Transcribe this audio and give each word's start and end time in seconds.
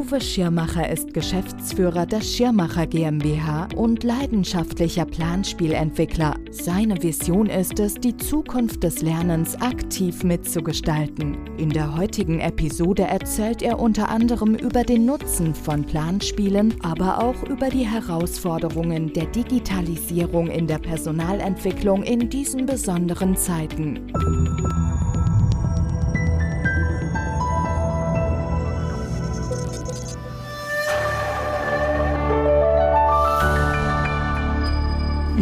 Uwe 0.00 0.18
Schirmacher 0.18 0.88
ist 0.88 1.12
Geschäftsführer 1.12 2.06
der 2.06 2.22
Schirmacher 2.22 2.86
GmbH 2.86 3.68
und 3.76 4.02
leidenschaftlicher 4.02 5.04
Planspielentwickler. 5.04 6.36
Seine 6.50 7.02
Vision 7.02 7.50
ist 7.50 7.78
es, 7.78 7.96
die 7.96 8.16
Zukunft 8.16 8.82
des 8.82 9.02
Lernens 9.02 9.60
aktiv 9.60 10.24
mitzugestalten. 10.24 11.36
In 11.58 11.68
der 11.68 11.98
heutigen 11.98 12.40
Episode 12.40 13.02
erzählt 13.02 13.60
er 13.60 13.78
unter 13.78 14.08
anderem 14.08 14.54
über 14.54 14.84
den 14.84 15.04
Nutzen 15.04 15.54
von 15.54 15.84
Planspielen, 15.84 16.74
aber 16.82 17.22
auch 17.22 17.42
über 17.50 17.68
die 17.68 17.86
Herausforderungen 17.86 19.12
der 19.12 19.26
Digitalisierung 19.26 20.46
in 20.46 20.66
der 20.66 20.78
Personalentwicklung 20.78 22.04
in 22.04 22.30
diesen 22.30 22.64
besonderen 22.64 23.36
Zeiten. 23.36 24.10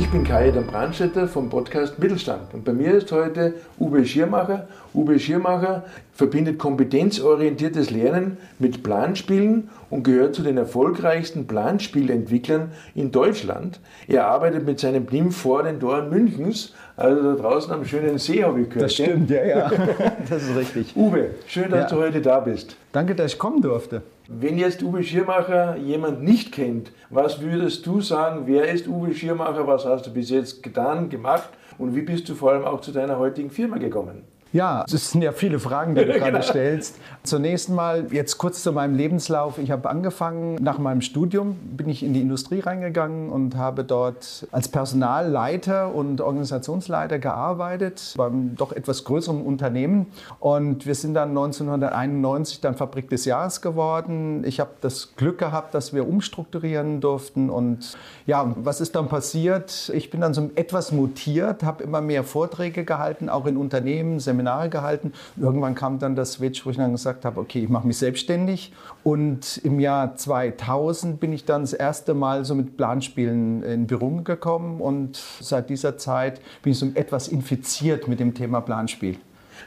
Ich 0.09 0.13
bin 0.13 0.25
Kajetan 0.25 0.67
Brandstetter 0.67 1.29
vom 1.29 1.51
Podcast 1.51 1.99
Mittelstand 1.99 2.55
und 2.55 2.65
bei 2.65 2.73
mir 2.73 2.95
ist 2.95 3.13
heute 3.13 3.53
Uwe 3.79 4.07
Schirmacher. 4.07 4.67
Uwe 4.95 5.21
Schirmacher 5.21 5.85
verbindet 6.15 6.59
kompetenzorientiertes 6.59 7.91
Lernen 7.91 8.39
mit 8.59 8.83
Planspielen 8.83 9.69
und 9.91 10.05
gehört 10.05 10.35
zu 10.35 10.43
den 10.43 10.57
erfolgreichsten 10.57 11.47
Planspielentwicklern 11.47 12.73
in 12.95 13.13
Deutschland. 13.13 13.81
Er 14.07 14.29
arbeitet 14.29 14.65
mit 14.65 14.81
seinem 14.81 15.07
Team 15.07 15.31
vor 15.31 15.63
den 15.65 15.79
Toren 15.79 16.09
Münchens, 16.09 16.73
also 16.99 17.35
da 17.35 17.43
draußen 17.43 17.73
am 17.73 17.85
schönen 17.85 18.19
See 18.19 18.43
habe 18.45 18.61
ich 18.61 18.69
gehört. 18.69 18.85
Das 18.85 18.95
stimmt, 18.95 19.31
ja, 19.31 19.45
ja. 19.45 19.71
Das 20.29 20.43
ist 20.43 20.57
richtig. 20.57 20.95
Uwe, 20.97 21.31
schön, 21.47 21.71
dass 21.71 21.91
Ja. 21.91 21.97
du 21.97 22.03
heute 22.03 22.21
da 22.21 22.41
bist. 22.41 22.77
Danke, 22.93 23.15
dass 23.15 23.33
ich 23.33 23.39
kommen 23.39 23.63
durfte. 23.63 24.03
Wenn 24.29 24.59
jetzt 24.59 24.83
Uwe 24.83 25.03
Schirmacher 25.03 25.77
jemand 25.77 26.23
nicht 26.23 26.53
kennt, 26.53 26.93
was 27.09 27.41
würdest 27.41 27.87
du 27.87 28.01
sagen, 28.03 28.43
wer 28.47 28.69
ist 28.71 28.87
Uwe 28.87 29.15
Schirmacher, 29.15 29.67
was 29.67 29.87
hast 29.87 30.07
du 30.07 30.13
bis 30.13 30.29
jetzt 30.29 30.63
getan, 30.63 31.09
gemacht 31.09 31.49
und 31.79 31.95
wie 31.97 32.03
bist 32.03 32.29
du 32.29 32.35
vor 32.35 32.53
allem 32.53 32.65
auch 32.65 32.81
zu 32.83 32.93
deiner 32.93 33.19
heutigen 33.19 33.51
Firma 33.51 33.79
gekommen? 33.79 34.25
Ja, 34.53 34.85
es 34.91 35.11
sind 35.11 35.21
ja 35.23 35.33
viele 35.33 35.59
Fragen, 35.59 35.95
die 35.95 36.05
du 36.05 36.13
Genau. 36.19 36.25
gerade 36.25 36.43
stellst. 36.43 36.97
Zunächst 37.23 37.69
mal 37.69 38.07
jetzt 38.11 38.39
kurz 38.39 38.63
zu 38.63 38.73
meinem 38.73 38.97
Lebenslauf. 38.97 39.59
Ich 39.59 39.71
habe 39.71 39.89
angefangen, 39.91 40.55
nach 40.63 40.79
meinem 40.79 41.03
Studium 41.03 41.57
bin 41.77 41.89
ich 41.91 42.03
in 42.03 42.15
die 42.15 42.23
Industrie 42.23 42.61
reingegangen 42.61 43.29
und 43.29 43.57
habe 43.57 43.85
dort 43.85 44.47
als 44.51 44.69
Personalleiter 44.69 45.95
und 45.95 46.21
Organisationsleiter 46.23 47.19
gearbeitet 47.19 48.15
beim 48.17 48.55
doch 48.57 48.73
etwas 48.73 49.05
größeren 49.05 49.43
Unternehmen. 49.43 50.07
Und 50.41 50.87
wir 50.87 50.95
sind 50.95 51.13
dann 51.15 51.29
1991 51.31 52.61
dann 52.63 52.75
Fabrik 52.75 53.11
des 53.11 53.27
Jahres 53.27 53.61
geworden. 53.61 54.45
Ich 54.47 54.61
habe 54.61 54.71
das 54.81 55.15
Glück 55.17 55.39
gehabt, 55.39 55.75
dass 55.75 55.93
wir 55.93 56.09
umstrukturieren 56.09 57.01
durften. 57.03 57.51
Und 57.51 57.97
ja, 58.27 58.51
was 58.57 58.81
ist 58.81 58.95
dann 58.97 59.09
passiert? 59.09 59.91
Ich 59.95 60.11
bin 60.11 60.21
dann 60.23 60.33
so 60.33 60.51
etwas 60.55 60.91
mutiert, 60.93 61.63
habe 61.63 61.83
immer 61.83 62.01
mehr 62.01 62.25
Vorträge 62.25 62.85
gehalten, 62.85 63.29
auch 63.29 63.45
in 63.47 63.57
Unternehmen, 63.59 64.19
Seminare 64.21 64.38
gehalten. 64.71 65.13
Irgendwann 65.37 65.75
kam 65.75 65.99
dann 65.99 66.17
das 66.17 66.33
Switch, 66.33 66.65
wo 66.65 66.71
ich 66.71 66.77
dann 66.77 66.93
gesagt 66.93 67.25
habe, 67.25 67.41
okay, 67.41 67.61
ich 67.65 67.69
mache 67.69 67.87
mich 67.87 67.99
selbstständig. 67.99 68.73
Und 69.05 69.59
im 69.65 69.81
Jahr 69.81 70.17
2000 70.17 71.21
bin 71.21 71.33
ich 71.33 71.45
dann 71.45 71.63
das 71.63 71.73
erste 71.73 72.15
Mal 72.15 72.45
so 72.45 72.55
mit 72.55 72.77
Planspielen 72.77 73.63
in 73.63 73.87
Berührung 73.87 74.25
gekommen. 74.25 74.81
Und 74.81 75.17
seit 75.41 75.71
dieser 75.71 75.99
Zeit 75.99 76.41
bin 76.63 76.73
ich 76.73 76.79
so 76.79 76.87
etwas 76.95 77.29
infiziert 77.29 78.09
mit 78.09 78.21
dem 78.21 78.35
Thema 78.35 78.61
Planspiel. 78.61 79.17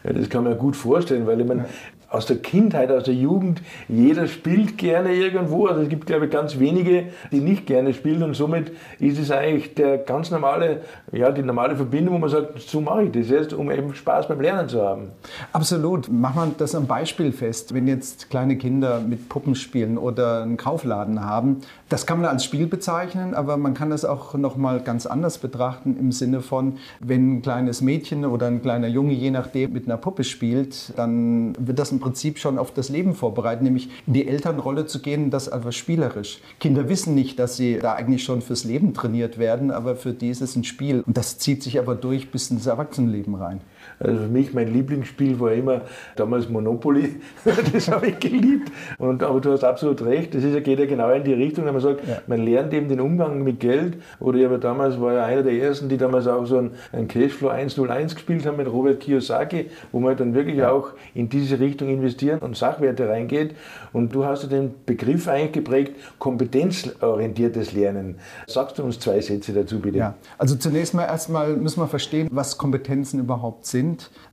Ja, 0.03 0.13
das 0.13 0.29
kann 0.29 0.43
man 0.43 0.57
gut 0.57 0.75
vorstellen, 0.75 1.27
weil 1.27 1.41
ich 1.41 1.47
meine, 1.47 1.65
aus 2.11 2.25
der 2.25 2.37
Kindheit, 2.37 2.91
aus 2.91 3.05
der 3.05 3.13
Jugend, 3.13 3.61
jeder 3.87 4.27
spielt 4.27 4.77
gerne 4.77 5.13
irgendwo. 5.13 5.67
Also 5.67 5.81
es 5.81 5.89
gibt, 5.89 6.05
glaube 6.05 6.25
ich, 6.25 6.31
ganz 6.31 6.59
wenige, 6.59 7.05
die 7.31 7.39
nicht 7.39 7.65
gerne 7.65 7.93
spielen 7.93 8.21
und 8.21 8.35
somit 8.35 8.73
ist 8.99 9.17
es 9.17 9.31
eigentlich 9.31 9.75
der 9.75 9.97
ganz 9.97 10.29
normale, 10.29 10.81
ja, 11.13 11.31
die 11.31 11.41
normale 11.41 11.77
Verbindung, 11.77 12.15
wo 12.15 12.19
man 12.19 12.29
sagt, 12.29 12.59
so 12.59 12.81
mache 12.81 13.03
ich 13.03 13.11
das 13.13 13.29
jetzt, 13.29 13.53
um 13.53 13.71
eben 13.71 13.95
Spaß 13.95 14.27
beim 14.27 14.41
Lernen 14.41 14.67
zu 14.67 14.81
haben. 14.81 15.07
Absolut. 15.53 16.11
Machen 16.11 16.35
wir 16.35 16.51
das 16.57 16.75
am 16.75 16.85
Beispiel 16.85 17.31
fest. 17.31 17.73
Wenn 17.73 17.87
jetzt 17.87 18.29
kleine 18.29 18.57
Kinder 18.57 18.99
mit 18.99 19.29
Puppen 19.29 19.55
spielen 19.55 19.97
oder 19.97 20.43
einen 20.43 20.57
Kaufladen 20.57 21.23
haben, 21.23 21.61
das 21.87 22.05
kann 22.05 22.19
man 22.19 22.29
als 22.29 22.43
Spiel 22.43 22.67
bezeichnen, 22.67 23.33
aber 23.33 23.55
man 23.55 23.73
kann 23.73 23.89
das 23.89 24.03
auch 24.03 24.33
noch 24.33 24.57
mal 24.57 24.81
ganz 24.81 25.05
anders 25.05 25.37
betrachten 25.37 25.95
im 25.97 26.11
Sinne 26.11 26.41
von, 26.41 26.77
wenn 26.99 27.37
ein 27.37 27.41
kleines 27.41 27.79
Mädchen 27.79 28.25
oder 28.25 28.47
ein 28.47 28.61
kleiner 28.61 28.87
Junge, 28.87 29.13
je 29.13 29.31
nachdem, 29.31 29.71
mit 29.71 29.85
einer 29.85 29.97
Puppe 29.97 30.25
spielt, 30.25 30.93
dann 30.97 31.53
wird 31.57 31.79
das 31.79 31.91
im 31.91 32.00
Prinzip 32.01 32.37
schon 32.37 32.57
auf 32.57 32.73
das 32.73 32.89
Leben 32.89 33.15
vorbereitet, 33.15 33.63
nämlich 33.63 33.89
in 34.05 34.13
die 34.13 34.27
Elternrolle 34.27 34.85
zu 34.85 35.01
gehen, 35.01 35.29
das 35.29 35.47
einfach 35.47 35.71
spielerisch. 35.71 36.39
Kinder 36.59 36.89
wissen 36.89 37.15
nicht, 37.15 37.39
dass 37.39 37.55
sie 37.55 37.79
da 37.79 37.93
eigentlich 37.93 38.23
schon 38.23 38.41
fürs 38.41 38.65
Leben 38.65 38.93
trainiert 38.93 39.37
werden, 39.37 39.71
aber 39.71 39.95
für 39.95 40.11
die 40.11 40.29
ist 40.29 40.41
es 40.41 40.55
ein 40.55 40.63
Spiel. 40.63 41.01
Und 41.05 41.17
das 41.17 41.37
zieht 41.37 41.63
sich 41.63 41.79
aber 41.79 41.95
durch 41.95 42.31
bis 42.31 42.51
ins 42.51 42.65
Erwachsenenleben 42.65 43.35
rein. 43.35 43.61
Also 43.99 44.17
für 44.21 44.27
mich, 44.27 44.53
mein 44.53 44.73
Lieblingsspiel 44.73 45.39
war 45.39 45.51
immer 45.51 45.81
damals 46.15 46.49
Monopoly. 46.49 47.15
das 47.73 47.89
habe 47.89 48.07
ich 48.07 48.19
geliebt. 48.19 48.71
Und, 48.97 49.23
aber 49.23 49.39
du 49.39 49.51
hast 49.51 49.63
absolut 49.63 50.03
recht, 50.03 50.33
das 50.33 50.43
ist, 50.43 50.53
ja- 50.53 50.59
geht 50.59 50.79
ja 50.79 50.85
genau 50.85 51.11
in 51.11 51.23
die 51.23 51.33
Richtung, 51.33 51.65
wenn 51.65 51.73
man 51.73 51.81
sagt, 51.81 52.01
man 52.27 52.43
lernt 52.43 52.73
eben 52.73 52.87
den 52.87 52.99
Umgang 52.99 53.43
mit 53.43 53.59
Geld. 53.59 53.97
Oder 54.19 54.39
ich 54.39 54.45
habe 54.45 54.59
damals, 54.59 54.99
war 54.99 55.13
ja 55.13 55.25
einer 55.25 55.43
der 55.43 55.53
ersten, 55.53 55.89
die 55.89 55.97
damals 55.97 56.27
auch 56.27 56.45
so 56.45 56.57
ein, 56.57 56.71
ein 56.91 57.07
Cashflow 57.07 57.49
101 57.49 58.15
gespielt 58.15 58.45
haben 58.45 58.57
mit 58.57 58.67
Robert 58.71 58.99
Kiyosaki, 58.99 59.69
wo 59.91 59.99
man 59.99 60.15
dann 60.17 60.33
wirklich 60.33 60.63
auch 60.63 60.89
in 61.13 61.29
diese 61.29 61.59
Richtung 61.59 61.89
investieren 61.89 62.39
und 62.39 62.57
Sachwerte 62.57 63.07
reingeht. 63.07 63.55
Und 63.93 64.13
du 64.15 64.25
hast 64.25 64.43
ja 64.43 64.49
den 64.49 64.71
Begriff 64.85 65.27
eigentlich 65.27 65.51
geprägt, 65.51 65.93
kompetenzorientiertes 66.19 67.73
Lernen. 67.73 68.15
Sagst 68.47 68.77
du 68.79 68.83
uns 68.83 68.99
zwei 68.99 69.19
Sätze 69.21 69.53
dazu 69.53 69.79
bitte? 69.79 69.97
Ja, 69.97 70.15
also 70.37 70.55
zunächst 70.55 70.93
mal 70.93 71.05
erstmal 71.05 71.55
müssen 71.55 71.81
wir 71.81 71.87
verstehen, 71.87 72.27
was 72.31 72.57
Kompetenzen 72.57 73.19
überhaupt 73.19 73.65
sind. 73.65 73.70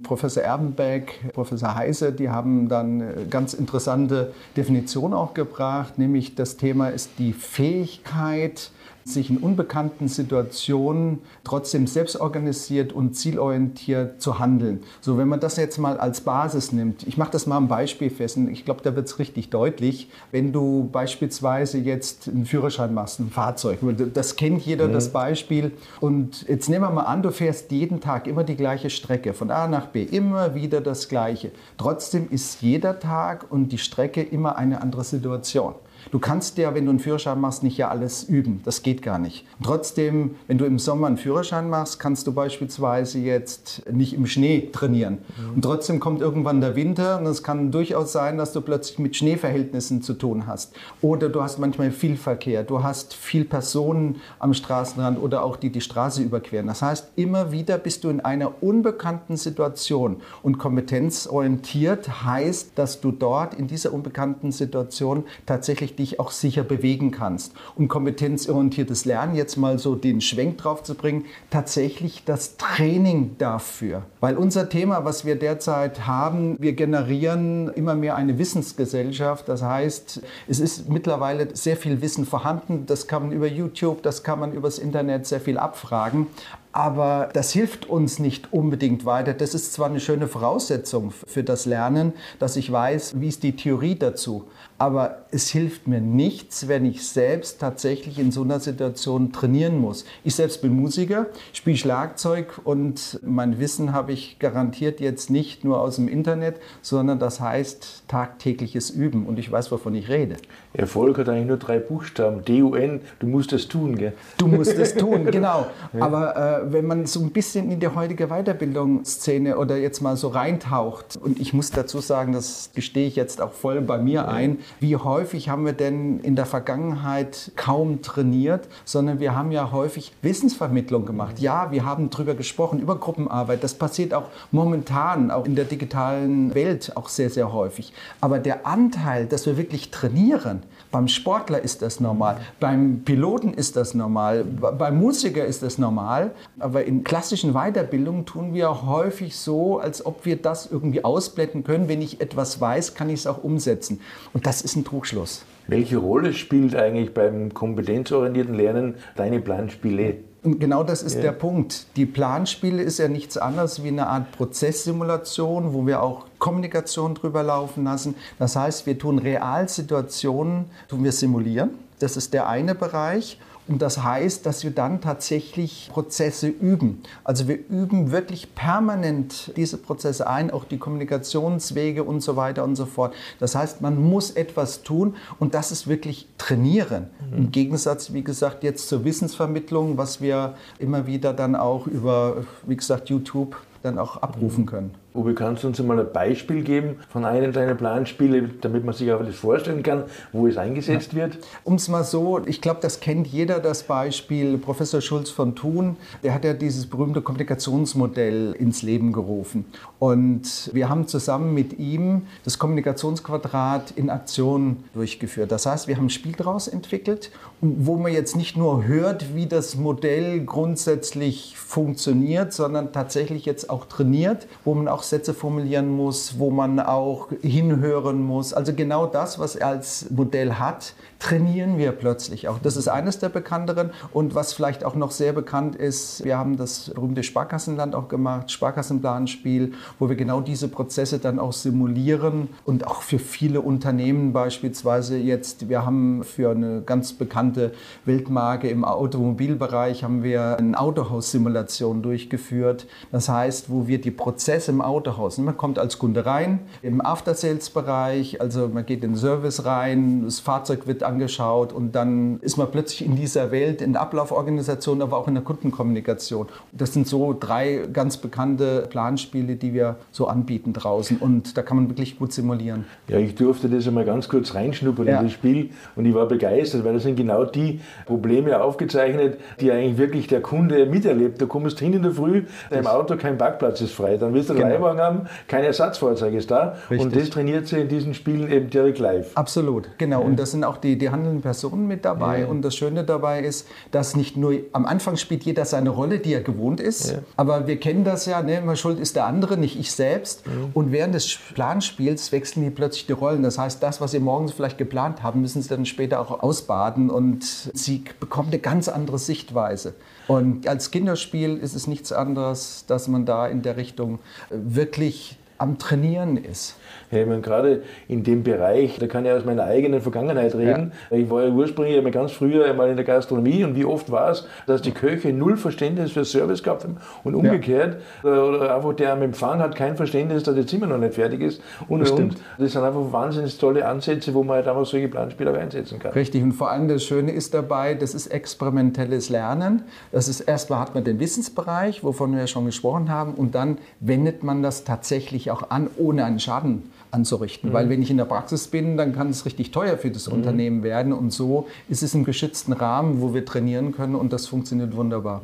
Professor 0.02 0.42
Erbenbeck, 0.42 1.32
Professor 1.32 1.74
Heise, 1.74 2.12
die 2.12 2.30
haben 2.30 2.68
dann 2.68 3.02
eine 3.02 3.26
ganz 3.26 3.54
interessante 3.54 4.32
Definition 4.56 5.14
auch 5.14 5.34
gebracht, 5.34 5.98
nämlich 5.98 6.34
das 6.34 6.56
Thema 6.56 6.88
ist 6.88 7.10
die 7.18 7.32
Fähigkeit, 7.32 8.70
sich 9.08 9.30
in 9.30 9.38
unbekannten 9.38 10.08
Situationen 10.08 11.20
trotzdem 11.44 11.86
selbstorganisiert 11.86 12.92
und 12.92 13.14
zielorientiert 13.14 14.20
zu 14.20 14.38
handeln. 14.38 14.82
So, 15.00 15.18
wenn 15.18 15.28
man 15.28 15.40
das 15.40 15.56
jetzt 15.56 15.78
mal 15.78 15.98
als 15.98 16.20
Basis 16.20 16.72
nimmt, 16.72 17.06
ich 17.06 17.16
mache 17.16 17.30
das 17.30 17.46
mal 17.46 17.56
am 17.56 17.68
Beispiel 17.68 18.10
fest, 18.10 18.36
und 18.36 18.48
ich 18.48 18.64
glaube, 18.64 18.82
da 18.82 18.94
wird 18.94 19.06
es 19.06 19.18
richtig 19.18 19.50
deutlich, 19.50 20.10
wenn 20.30 20.52
du 20.52 20.88
beispielsweise 20.92 21.78
jetzt 21.78 22.28
einen 22.28 22.46
Führerschein 22.46 22.94
machst, 22.94 23.20
ein 23.20 23.30
Fahrzeug, 23.30 23.78
das 24.14 24.36
kennt 24.36 24.62
jeder, 24.64 24.88
das 24.88 25.12
Beispiel, 25.12 25.72
und 26.00 26.46
jetzt 26.48 26.68
nehmen 26.68 26.84
wir 26.84 26.90
mal 26.90 27.02
an, 27.02 27.22
du 27.22 27.30
fährst 27.30 27.70
jeden 27.70 28.00
Tag 28.00 28.26
immer 28.26 28.44
die 28.44 28.56
gleiche 28.56 28.90
Strecke, 28.90 29.34
von 29.34 29.50
A 29.50 29.66
nach 29.68 29.86
B, 29.86 30.02
immer 30.02 30.54
wieder 30.54 30.80
das 30.80 31.08
Gleiche. 31.08 31.50
Trotzdem 31.76 32.28
ist 32.30 32.62
jeder 32.62 32.98
Tag 32.98 33.46
und 33.50 33.70
die 33.70 33.78
Strecke 33.78 34.22
immer 34.22 34.56
eine 34.56 34.80
andere 34.82 35.04
Situation. 35.04 35.74
Du 36.10 36.18
kannst 36.18 36.58
ja, 36.58 36.74
wenn 36.74 36.84
du 36.84 36.90
einen 36.90 36.98
Führerschein 36.98 37.40
machst, 37.40 37.62
nicht 37.62 37.76
ja 37.76 37.88
alles 37.88 38.24
üben. 38.24 38.60
Das 38.64 38.82
geht 38.82 39.02
gar 39.02 39.18
nicht. 39.18 39.44
Und 39.58 39.66
trotzdem, 39.66 40.36
wenn 40.46 40.58
du 40.58 40.64
im 40.64 40.78
Sommer 40.78 41.06
einen 41.06 41.18
Führerschein 41.18 41.68
machst, 41.68 41.98
kannst 41.98 42.26
du 42.26 42.32
beispielsweise 42.32 43.18
jetzt 43.18 43.82
nicht 43.90 44.14
im 44.14 44.26
Schnee 44.26 44.70
trainieren. 44.72 45.18
Und 45.54 45.62
trotzdem 45.62 46.00
kommt 46.00 46.20
irgendwann 46.20 46.60
der 46.60 46.76
Winter 46.76 47.18
und 47.18 47.26
es 47.26 47.42
kann 47.42 47.70
durchaus 47.70 48.12
sein, 48.12 48.38
dass 48.38 48.52
du 48.52 48.60
plötzlich 48.60 48.98
mit 48.98 49.16
Schneeverhältnissen 49.16 50.02
zu 50.02 50.14
tun 50.14 50.46
hast. 50.46 50.74
Oder 51.02 51.28
du 51.28 51.42
hast 51.42 51.58
manchmal 51.58 51.90
viel 51.90 52.16
Verkehr, 52.16 52.64
du 52.64 52.82
hast 52.82 53.14
viel 53.14 53.44
Personen 53.44 54.20
am 54.38 54.54
Straßenrand 54.54 55.20
oder 55.20 55.42
auch 55.42 55.56
die 55.56 55.70
die 55.70 55.80
Straße 55.80 56.22
überqueren. 56.22 56.66
Das 56.66 56.82
heißt, 56.82 57.12
immer 57.16 57.52
wieder 57.52 57.78
bist 57.78 58.04
du 58.04 58.08
in 58.08 58.20
einer 58.20 58.62
unbekannten 58.62 59.36
Situation. 59.36 60.16
Und 60.42 60.58
kompetenzorientiert 60.58 62.24
heißt, 62.24 62.72
dass 62.76 63.00
du 63.00 63.12
dort 63.12 63.54
in 63.54 63.66
dieser 63.66 63.92
unbekannten 63.92 64.52
Situation 64.52 65.24
tatsächlich 65.46 65.94
dich 65.98 66.20
auch 66.20 66.30
sicher 66.30 66.62
bewegen 66.62 67.10
kannst. 67.10 67.52
Und 67.76 67.88
kompetenzorientiertes 67.88 69.04
Lernen, 69.04 69.34
jetzt 69.34 69.56
mal 69.56 69.78
so 69.78 69.94
den 69.94 70.20
Schwenk 70.20 70.58
drauf 70.58 70.82
zu 70.82 70.94
bringen, 70.94 71.24
tatsächlich 71.50 72.24
das 72.24 72.56
Training 72.56 73.36
dafür. 73.38 74.02
Weil 74.20 74.36
unser 74.36 74.68
Thema, 74.68 75.04
was 75.04 75.24
wir 75.24 75.36
derzeit 75.36 76.06
haben, 76.06 76.56
wir 76.58 76.72
generieren 76.72 77.68
immer 77.68 77.94
mehr 77.94 78.16
eine 78.16 78.38
Wissensgesellschaft. 78.38 79.48
Das 79.48 79.62
heißt, 79.62 80.22
es 80.46 80.60
ist 80.60 80.88
mittlerweile 80.88 81.54
sehr 81.54 81.76
viel 81.76 82.00
Wissen 82.02 82.24
vorhanden. 82.24 82.86
Das 82.86 83.06
kann 83.06 83.22
man 83.22 83.32
über 83.32 83.46
YouTube, 83.46 84.02
das 84.02 84.22
kann 84.22 84.40
man 84.40 84.52
übers 84.52 84.78
Internet 84.78 85.26
sehr 85.26 85.40
viel 85.40 85.58
abfragen. 85.58 86.26
Aber 86.72 87.30
das 87.32 87.52
hilft 87.52 87.86
uns 87.86 88.18
nicht 88.18 88.52
unbedingt 88.52 89.04
weiter. 89.04 89.34
Das 89.34 89.54
ist 89.54 89.72
zwar 89.72 89.88
eine 89.88 90.00
schöne 90.00 90.28
Voraussetzung 90.28 91.10
für 91.10 91.42
das 91.42 91.66
Lernen, 91.66 92.12
dass 92.38 92.56
ich 92.56 92.70
weiß, 92.70 93.20
wie 93.20 93.28
ist 93.28 93.42
die 93.42 93.56
Theorie 93.56 93.94
dazu. 93.94 94.44
Aber 94.80 95.24
es 95.32 95.48
hilft 95.48 95.88
mir 95.88 96.00
nichts, 96.00 96.68
wenn 96.68 96.84
ich 96.84 97.08
selbst 97.08 97.60
tatsächlich 97.60 98.18
in 98.18 98.30
so 98.30 98.42
einer 98.42 98.60
Situation 98.60 99.32
trainieren 99.32 99.78
muss. 99.78 100.04
Ich 100.22 100.36
selbst 100.36 100.62
bin 100.62 100.72
Musiker, 100.76 101.26
spiele 101.52 101.76
Schlagzeug 101.76 102.60
und 102.62 103.18
mein 103.26 103.58
Wissen 103.58 103.92
habe 103.92 104.12
ich 104.12 104.38
garantiert 104.38 105.00
jetzt 105.00 105.30
nicht 105.30 105.64
nur 105.64 105.80
aus 105.80 105.96
dem 105.96 106.06
Internet, 106.06 106.60
sondern 106.80 107.18
das 107.18 107.40
heißt 107.40 108.04
tagtägliches 108.06 108.90
Üben 108.90 109.26
und 109.26 109.38
ich 109.40 109.50
weiß, 109.50 109.72
wovon 109.72 109.96
ich 109.96 110.08
rede. 110.08 110.36
Erfolg 110.74 111.18
hat 111.18 111.28
eigentlich 111.28 111.48
nur 111.48 111.56
drei 111.56 111.80
Buchstaben. 111.80 112.44
D-U-N, 112.44 113.00
du 113.18 113.26
musst 113.26 113.52
es 113.52 113.66
tun. 113.66 113.96
Gell? 113.96 114.12
Du 114.36 114.46
musst 114.46 114.78
es 114.78 114.94
tun, 114.94 115.26
genau. 115.30 115.66
Aber 115.98 116.36
äh, 116.36 116.57
wenn 116.64 116.86
man 116.86 117.06
so 117.06 117.20
ein 117.20 117.30
bisschen 117.30 117.70
in 117.70 117.80
die 117.80 117.88
heutige 117.88 118.28
Weiterbildungsszene 118.28 119.56
oder 119.58 119.76
jetzt 119.76 120.00
mal 120.00 120.16
so 120.16 120.28
reintaucht, 120.28 121.16
und 121.16 121.40
ich 121.40 121.52
muss 121.52 121.70
dazu 121.70 122.00
sagen, 122.00 122.32
das 122.32 122.70
gestehe 122.74 123.06
ich 123.06 123.16
jetzt 123.16 123.40
auch 123.40 123.52
voll 123.52 123.80
bei 123.80 123.98
mir 123.98 124.28
ein, 124.28 124.58
wie 124.80 124.96
häufig 124.96 125.48
haben 125.48 125.64
wir 125.64 125.72
denn 125.72 126.20
in 126.20 126.36
der 126.36 126.46
Vergangenheit 126.46 127.52
kaum 127.56 128.02
trainiert, 128.02 128.68
sondern 128.84 129.20
wir 129.20 129.34
haben 129.34 129.52
ja 129.52 129.72
häufig 129.72 130.12
Wissensvermittlung 130.22 131.06
gemacht. 131.06 131.38
Ja, 131.38 131.70
wir 131.70 131.84
haben 131.84 132.10
darüber 132.10 132.34
gesprochen, 132.34 132.80
über 132.80 132.96
Gruppenarbeit. 132.96 133.64
Das 133.64 133.74
passiert 133.74 134.14
auch 134.14 134.26
momentan, 134.50 135.30
auch 135.30 135.46
in 135.46 135.54
der 135.54 135.64
digitalen 135.64 136.54
Welt, 136.54 136.92
auch 136.96 137.08
sehr, 137.08 137.30
sehr 137.30 137.52
häufig. 137.52 137.92
Aber 138.20 138.38
der 138.38 138.66
Anteil, 138.66 139.26
dass 139.26 139.46
wir 139.46 139.56
wirklich 139.56 139.90
trainieren, 139.90 140.62
beim 140.90 141.08
Sportler 141.08 141.62
ist 141.62 141.82
das 141.82 142.00
normal, 142.00 142.38
beim 142.60 143.02
Piloten 143.04 143.52
ist 143.52 143.76
das 143.76 143.94
normal, 143.94 144.44
beim 144.44 144.98
Musiker 144.98 145.44
ist 145.44 145.62
das 145.62 145.76
normal, 145.76 146.30
aber 146.60 146.84
in 146.84 147.04
klassischen 147.04 147.52
Weiterbildungen 147.52 148.26
tun 148.26 148.54
wir 148.54 148.86
häufig 148.86 149.36
so, 149.36 149.78
als 149.78 150.04
ob 150.04 150.24
wir 150.24 150.36
das 150.36 150.70
irgendwie 150.70 151.04
ausblenden 151.04 151.64
können. 151.64 151.88
Wenn 151.88 152.02
ich 152.02 152.20
etwas 152.20 152.60
weiß, 152.60 152.94
kann 152.94 153.08
ich 153.10 153.20
es 153.20 153.26
auch 153.26 153.42
umsetzen. 153.42 154.00
Und 154.32 154.46
das 154.46 154.62
ist 154.62 154.76
ein 154.76 154.84
Trugschluss. 154.84 155.44
Welche 155.66 155.98
Rolle 155.98 156.32
spielt 156.32 156.74
eigentlich 156.74 157.12
beim 157.12 157.52
kompetenzorientierten 157.52 158.54
Lernen 158.54 158.94
deine 159.16 159.40
Planspiele? 159.40 160.16
Und 160.42 160.60
genau 160.60 160.84
das 160.84 161.02
ist 161.02 161.16
ja. 161.16 161.22
der 161.22 161.32
Punkt. 161.32 161.86
Die 161.96 162.06
Planspiele 162.06 162.82
ist 162.82 162.98
ja 162.98 163.08
nichts 163.08 163.36
anderes 163.36 163.82
wie 163.82 163.88
eine 163.88 164.06
Art 164.06 164.32
Prozesssimulation, 164.32 165.74
wo 165.74 165.86
wir 165.86 166.02
auch 166.02 166.26
Kommunikation 166.38 167.14
drüber 167.14 167.42
laufen 167.42 167.84
lassen. 167.84 168.14
Das 168.38 168.56
heißt, 168.56 168.86
wir 168.86 168.98
tun 168.98 169.18
Realsituationen, 169.18 170.66
tun 170.88 171.04
wir 171.04 171.12
simulieren. 171.12 171.70
Das 171.98 172.16
ist 172.16 172.32
der 172.32 172.48
eine 172.48 172.74
Bereich. 172.74 173.38
Und 173.68 173.82
das 173.82 174.02
heißt, 174.02 174.46
dass 174.46 174.64
wir 174.64 174.70
dann 174.70 175.00
tatsächlich 175.00 175.90
Prozesse 175.92 176.48
üben. 176.48 177.02
Also 177.22 177.48
wir 177.48 177.58
üben 177.68 178.10
wirklich 178.10 178.54
permanent 178.54 179.52
diese 179.56 179.76
Prozesse 179.76 180.26
ein, 180.26 180.50
auch 180.50 180.64
die 180.64 180.78
Kommunikationswege 180.78 182.02
und 182.02 182.20
so 182.20 182.36
weiter 182.36 182.64
und 182.64 182.76
so 182.76 182.86
fort. 182.86 183.14
Das 183.38 183.54
heißt, 183.54 183.82
man 183.82 184.02
muss 184.02 184.30
etwas 184.30 184.82
tun 184.82 185.16
und 185.38 185.54
das 185.54 185.70
ist 185.70 185.86
wirklich 185.86 186.28
trainieren. 186.38 187.08
Mhm. 187.30 187.36
Im 187.36 187.52
Gegensatz, 187.52 188.12
wie 188.12 188.24
gesagt, 188.24 188.64
jetzt 188.64 188.88
zur 188.88 189.04
Wissensvermittlung, 189.04 189.98
was 189.98 190.20
wir 190.20 190.54
immer 190.78 191.06
wieder 191.06 191.34
dann 191.34 191.54
auch 191.54 191.86
über, 191.86 192.44
wie 192.66 192.76
gesagt, 192.76 193.10
YouTube 193.10 193.56
dann 193.82 193.98
auch 193.98 194.16
abrufen 194.18 194.66
können. 194.66 194.94
Uwe, 195.18 195.34
kannst 195.34 195.64
du 195.64 195.66
uns 195.66 195.82
mal 195.82 195.98
ein 195.98 196.12
Beispiel 196.12 196.62
geben 196.62 196.96
von 197.08 197.24
einem 197.24 197.52
deiner 197.52 197.74
Planspiele, 197.74 198.48
damit 198.60 198.84
man 198.84 198.94
sich 198.94 199.10
auch 199.10 199.24
das 199.24 199.34
vorstellen 199.34 199.82
kann, 199.82 200.04
wo 200.32 200.46
es 200.46 200.56
eingesetzt 200.56 201.12
ja. 201.12 201.22
wird? 201.22 201.38
Um 201.64 201.74
es 201.74 201.88
mal 201.88 202.04
so, 202.04 202.40
ich 202.46 202.60
glaube, 202.60 202.78
das 202.80 203.00
kennt 203.00 203.26
jeder, 203.26 203.58
das 203.58 203.82
Beispiel 203.82 204.58
Professor 204.58 205.00
Schulz 205.00 205.30
von 205.30 205.56
Thun, 205.56 205.96
der 206.22 206.34
hat 206.34 206.44
ja 206.44 206.54
dieses 206.54 206.86
berühmte 206.86 207.20
Kommunikationsmodell 207.20 208.52
ins 208.52 208.82
Leben 208.82 209.12
gerufen. 209.12 209.64
Und 209.98 210.70
wir 210.72 210.88
haben 210.88 211.08
zusammen 211.08 211.52
mit 211.52 211.80
ihm 211.80 212.22
das 212.44 212.60
Kommunikationsquadrat 212.60 213.90
in 213.96 214.10
Aktion 214.10 214.84
durchgeführt. 214.94 215.50
Das 215.50 215.66
heißt, 215.66 215.88
wir 215.88 215.96
haben 215.96 216.06
ein 216.06 216.10
Spiel 216.10 216.32
daraus 216.32 216.68
entwickelt, 216.68 217.32
wo 217.60 217.96
man 217.96 218.12
jetzt 218.12 218.36
nicht 218.36 218.56
nur 218.56 218.84
hört, 218.84 219.34
wie 219.34 219.46
das 219.46 219.76
Modell 219.76 220.44
grundsätzlich 220.44 221.56
funktioniert, 221.56 222.52
sondern 222.52 222.92
tatsächlich 222.92 223.44
jetzt 223.44 223.68
auch 223.68 223.86
trainiert, 223.86 224.46
wo 224.64 224.74
man 224.74 224.86
auch 224.86 225.02
Sätze 225.02 225.34
formulieren 225.34 225.88
muss, 225.88 226.38
wo 226.38 226.50
man 226.50 226.78
auch 226.78 227.28
hinhören 227.42 228.22
muss. 228.22 228.52
Also 228.52 228.72
genau 228.72 229.06
das, 229.06 229.38
was 229.38 229.56
er 229.56 229.68
als 229.68 230.08
Modell 230.10 230.54
hat, 230.54 230.94
trainieren 231.18 231.78
wir 231.78 231.92
plötzlich 231.92 232.48
auch. 232.48 232.58
Das 232.58 232.76
ist 232.76 232.88
eines 232.88 233.18
der 233.18 233.28
bekannteren. 233.28 233.90
Und 234.12 234.34
was 234.34 234.52
vielleicht 234.52 234.84
auch 234.84 234.94
noch 234.94 235.10
sehr 235.10 235.32
bekannt 235.32 235.74
ist, 235.74 236.24
wir 236.24 236.38
haben 236.38 236.56
das 236.56 236.90
berühmte 236.94 237.22
Sparkassenland 237.22 237.94
auch 237.94 238.08
gemacht, 238.08 238.50
Sparkassenplanspiel, 238.52 239.72
wo 239.98 240.08
wir 240.08 240.16
genau 240.16 240.40
diese 240.40 240.68
Prozesse 240.68 241.18
dann 241.18 241.38
auch 241.38 241.52
simulieren 241.52 242.48
und 242.64 242.86
auch 242.86 243.02
für 243.02 243.18
viele 243.18 243.60
Unternehmen 243.60 244.32
beispielsweise 244.32 245.16
jetzt, 245.16 245.68
wir 245.68 245.84
haben 245.84 246.22
für 246.22 246.50
eine 246.50 246.82
ganz 246.82 247.12
bekannte 247.12 247.72
Weltmarke 248.04 248.68
im 248.68 248.84
Automobilbereich 248.84 250.04
haben 250.04 250.22
wir 250.22 250.58
eine 250.58 250.78
Autohaus-Simulation 250.78 252.02
durchgeführt. 252.02 252.86
Das 253.10 253.28
heißt, 253.28 253.70
wo 253.70 253.88
wir 253.88 254.00
die 254.00 254.10
Prozesse 254.10 254.70
im 254.70 254.80
Autohaus, 254.80 255.38
man 255.38 255.56
kommt 255.56 255.78
als 255.78 255.98
Kunde 255.98 256.26
rein, 256.26 256.60
im 256.82 257.04
After-Sales-Bereich, 257.04 258.40
also 258.40 258.68
man 258.68 258.86
geht 258.86 259.02
in 259.02 259.12
den 259.12 259.16
Service 259.16 259.64
rein, 259.64 260.22
das 260.24 260.38
Fahrzeug 260.38 260.86
wird 260.86 261.02
angeschaut 261.08 261.72
und 261.72 261.94
dann 261.94 262.38
ist 262.40 262.56
man 262.56 262.70
plötzlich 262.70 263.04
in 263.04 263.16
dieser 263.16 263.50
Welt, 263.50 263.82
in 263.82 263.92
der 263.92 264.02
Ablauforganisation, 264.02 265.02
aber 265.02 265.16
auch 265.16 265.26
in 265.26 265.34
der 265.34 265.42
Kundenkommunikation. 265.42 266.46
Das 266.72 266.92
sind 266.92 267.08
so 267.08 267.36
drei 267.38 267.88
ganz 267.92 268.18
bekannte 268.18 268.86
Planspiele, 268.88 269.56
die 269.56 269.74
wir 269.74 269.96
so 270.12 270.26
anbieten 270.26 270.72
draußen 270.72 271.16
und 271.18 271.56
da 271.56 271.62
kann 271.62 271.76
man 271.78 271.88
wirklich 271.88 272.18
gut 272.18 272.32
simulieren. 272.32 272.84
Ja, 273.08 273.18
ich 273.18 273.34
durfte 273.34 273.68
das 273.68 273.86
einmal 273.88 274.04
ganz 274.04 274.28
kurz 274.28 274.54
reinschnuppern 274.54 275.06
ja. 275.06 275.18
in 275.18 275.24
das 275.26 275.32
Spiel 275.32 275.70
und 275.96 276.04
ich 276.04 276.14
war 276.14 276.26
begeistert, 276.26 276.84
weil 276.84 276.94
das 276.94 277.02
sind 277.02 277.16
genau 277.16 277.44
die 277.44 277.80
Probleme 278.06 278.60
aufgezeichnet, 278.62 279.38
die 279.60 279.72
eigentlich 279.72 279.98
wirklich 279.98 280.26
der 280.26 280.42
Kunde 280.42 280.86
miterlebt. 280.86 281.40
Du 281.40 281.46
kommst 281.46 281.78
hin 281.78 281.92
in 281.94 282.02
der 282.02 282.12
Früh, 282.12 282.44
deinem 282.70 282.86
Auto 282.86 283.16
kein 283.16 283.38
Parkplatz 283.38 283.80
ist 283.80 283.92
frei, 283.92 284.16
dann 284.16 284.34
wirst 284.34 284.50
du 284.50 284.54
genau. 284.54 284.68
Leihwagen 284.68 285.00
haben, 285.00 285.20
kein 285.46 285.64
Ersatzfahrzeug 285.64 286.34
ist 286.34 286.50
da 286.50 286.76
Richtig. 286.90 287.00
und 287.00 287.16
das 287.16 287.30
trainiert 287.30 287.66
sie 287.66 287.80
in 287.80 287.88
diesen 287.88 288.14
Spielen 288.14 288.50
eben 288.50 288.70
direkt 288.70 288.98
live. 288.98 289.30
Absolut, 289.34 289.88
genau. 289.98 290.20
Ja. 290.20 290.26
Und 290.26 290.38
das 290.38 290.50
sind 290.50 290.64
auch 290.64 290.76
die 290.76 290.97
die, 290.98 291.10
handelnden 291.10 291.42
Personen 291.42 291.86
mit 291.86 292.04
dabei. 292.04 292.40
Ja. 292.40 292.46
Und 292.46 292.62
das 292.62 292.74
Schöne 292.74 293.04
dabei 293.04 293.40
ist, 293.40 293.66
dass 293.90 294.16
nicht 294.16 294.36
nur 294.36 294.54
am 294.72 294.86
Anfang 294.86 295.16
spielt 295.16 295.44
jeder 295.44 295.64
seine 295.64 295.90
Rolle, 295.90 296.18
die 296.18 296.32
er 296.32 296.42
gewohnt 296.42 296.80
ist. 296.80 297.12
Ja. 297.12 297.18
Aber 297.36 297.66
wir 297.66 297.78
kennen 297.78 298.04
das 298.04 298.26
ja, 298.26 298.42
ne? 298.42 298.58
immer 298.58 298.76
schuld 298.76 298.98
ist 298.98 299.16
der 299.16 299.26
andere, 299.26 299.56
nicht 299.56 299.78
ich 299.78 299.92
selbst. 299.92 300.44
Ja. 300.46 300.52
Und 300.74 300.92
während 300.92 301.14
des 301.14 301.38
Planspiels 301.54 302.32
wechseln 302.32 302.64
die 302.64 302.70
plötzlich 302.70 303.06
die 303.06 303.12
Rollen. 303.12 303.42
Das 303.42 303.58
heißt, 303.58 303.82
das, 303.82 304.00
was 304.00 304.10
sie 304.10 304.20
morgens 304.20 304.52
vielleicht 304.52 304.78
geplant 304.78 305.22
haben, 305.22 305.40
müssen 305.40 305.62
sie 305.62 305.68
dann 305.68 305.86
später 305.86 306.20
auch 306.20 306.42
ausbaden. 306.42 307.10
Und 307.10 307.44
sie 307.44 308.04
bekommen 308.20 308.48
eine 308.48 308.58
ganz 308.58 308.88
andere 308.88 309.18
Sichtweise. 309.18 309.94
Und 310.26 310.68
als 310.68 310.90
Kinderspiel 310.90 311.56
ist 311.56 311.74
es 311.74 311.86
nichts 311.86 312.12
anderes, 312.12 312.84
dass 312.86 313.08
man 313.08 313.24
da 313.24 313.46
in 313.46 313.62
der 313.62 313.76
Richtung 313.76 314.18
wirklich 314.50 315.38
am 315.58 315.78
Trainieren 315.78 316.36
ist. 316.36 316.76
Ja, 317.10 317.20
ich 317.20 317.26
meine, 317.26 317.40
gerade 317.40 317.82
in 318.06 318.22
dem 318.22 318.42
Bereich, 318.42 318.98
da 318.98 319.06
kann 319.06 319.24
ich 319.24 319.32
aus 319.32 319.44
meiner 319.44 319.64
eigenen 319.64 320.00
Vergangenheit 320.00 320.54
reden. 320.54 320.92
Ja. 321.10 321.16
Ich 321.16 321.30
war 321.30 321.44
ja 321.44 321.50
ursprünglich 321.50 321.96
einmal 321.96 322.12
ganz 322.12 322.32
früher 322.32 322.66
einmal 322.66 322.90
in 322.90 322.96
der 322.96 323.04
Gastronomie 323.04 323.64
und 323.64 323.76
wie 323.76 323.84
oft 323.84 324.10
war 324.10 324.30
es, 324.30 324.46
dass 324.66 324.82
die 324.82 324.90
Köche 324.90 325.32
null 325.32 325.56
Verständnis 325.56 326.12
für 326.12 326.24
Service 326.24 326.62
gehabt 326.62 326.84
haben 326.84 326.98
und 327.24 327.34
umgekehrt. 327.34 327.96
Ja. 328.22 328.30
Oder 328.30 328.76
einfach 328.76 328.94
der 328.94 329.12
am 329.12 329.22
Empfang 329.22 329.60
hat 329.60 329.74
kein 329.74 329.96
Verständnis, 329.96 330.42
dass 330.42 330.54
das 330.54 330.66
Zimmer 330.66 330.86
noch 330.86 330.98
nicht 330.98 331.14
fertig 331.14 331.40
ist. 331.40 331.62
Und, 331.88 332.00
das, 332.00 332.10
und. 332.10 332.36
das 332.58 332.72
sind 332.72 332.82
einfach 332.82 333.12
wahnsinnig 333.12 333.56
tolle 333.58 333.86
Ansätze, 333.86 334.34
wo 334.34 334.44
man 334.44 334.56
halt 334.56 334.68
einfach 334.68 334.86
solche 334.86 335.08
Planspiele 335.08 335.50
auch 335.50 335.56
einsetzen 335.56 335.98
kann. 335.98 336.12
Richtig, 336.12 336.42
und 336.42 336.52
vor 336.52 336.70
allem 336.70 336.88
das 336.88 337.04
Schöne 337.04 337.32
ist 337.32 337.54
dabei, 337.54 337.94
das 337.94 338.14
ist 338.14 338.26
experimentelles 338.28 339.30
Lernen. 339.30 339.82
Das 340.12 340.28
ist 340.28 340.40
erstmal 340.40 340.80
hat 340.80 340.94
man 340.94 341.04
den 341.04 341.18
Wissensbereich, 341.20 342.04
wovon 342.04 342.32
wir 342.32 342.40
ja 342.40 342.46
schon 342.46 342.66
gesprochen 342.66 343.10
haben, 343.10 343.34
und 343.34 343.54
dann 343.54 343.78
wendet 344.00 344.42
man 344.42 344.62
das 344.62 344.84
tatsächlich 344.84 345.47
auch 345.50 345.70
an, 345.70 345.88
ohne 345.96 346.24
einen 346.24 346.40
Schaden 346.40 346.90
anzurichten. 347.10 347.70
Mhm. 347.70 347.74
Weil 347.74 347.88
wenn 347.88 348.02
ich 348.02 348.10
in 348.10 348.16
der 348.16 348.24
Praxis 348.24 348.68
bin, 348.68 348.96
dann 348.96 349.14
kann 349.14 349.30
es 349.30 349.44
richtig 349.44 349.70
teuer 349.70 349.96
für 349.96 350.10
das 350.10 350.28
mhm. 350.28 350.34
Unternehmen 350.34 350.82
werden. 350.82 351.12
Und 351.12 351.32
so 351.32 351.66
ist 351.88 352.02
es 352.02 352.14
im 352.14 352.24
geschützten 352.24 352.72
Rahmen, 352.72 353.20
wo 353.20 353.34
wir 353.34 353.44
trainieren 353.44 353.92
können 353.92 354.14
und 354.14 354.32
das 354.32 354.46
funktioniert 354.46 354.94
wunderbar. 354.96 355.42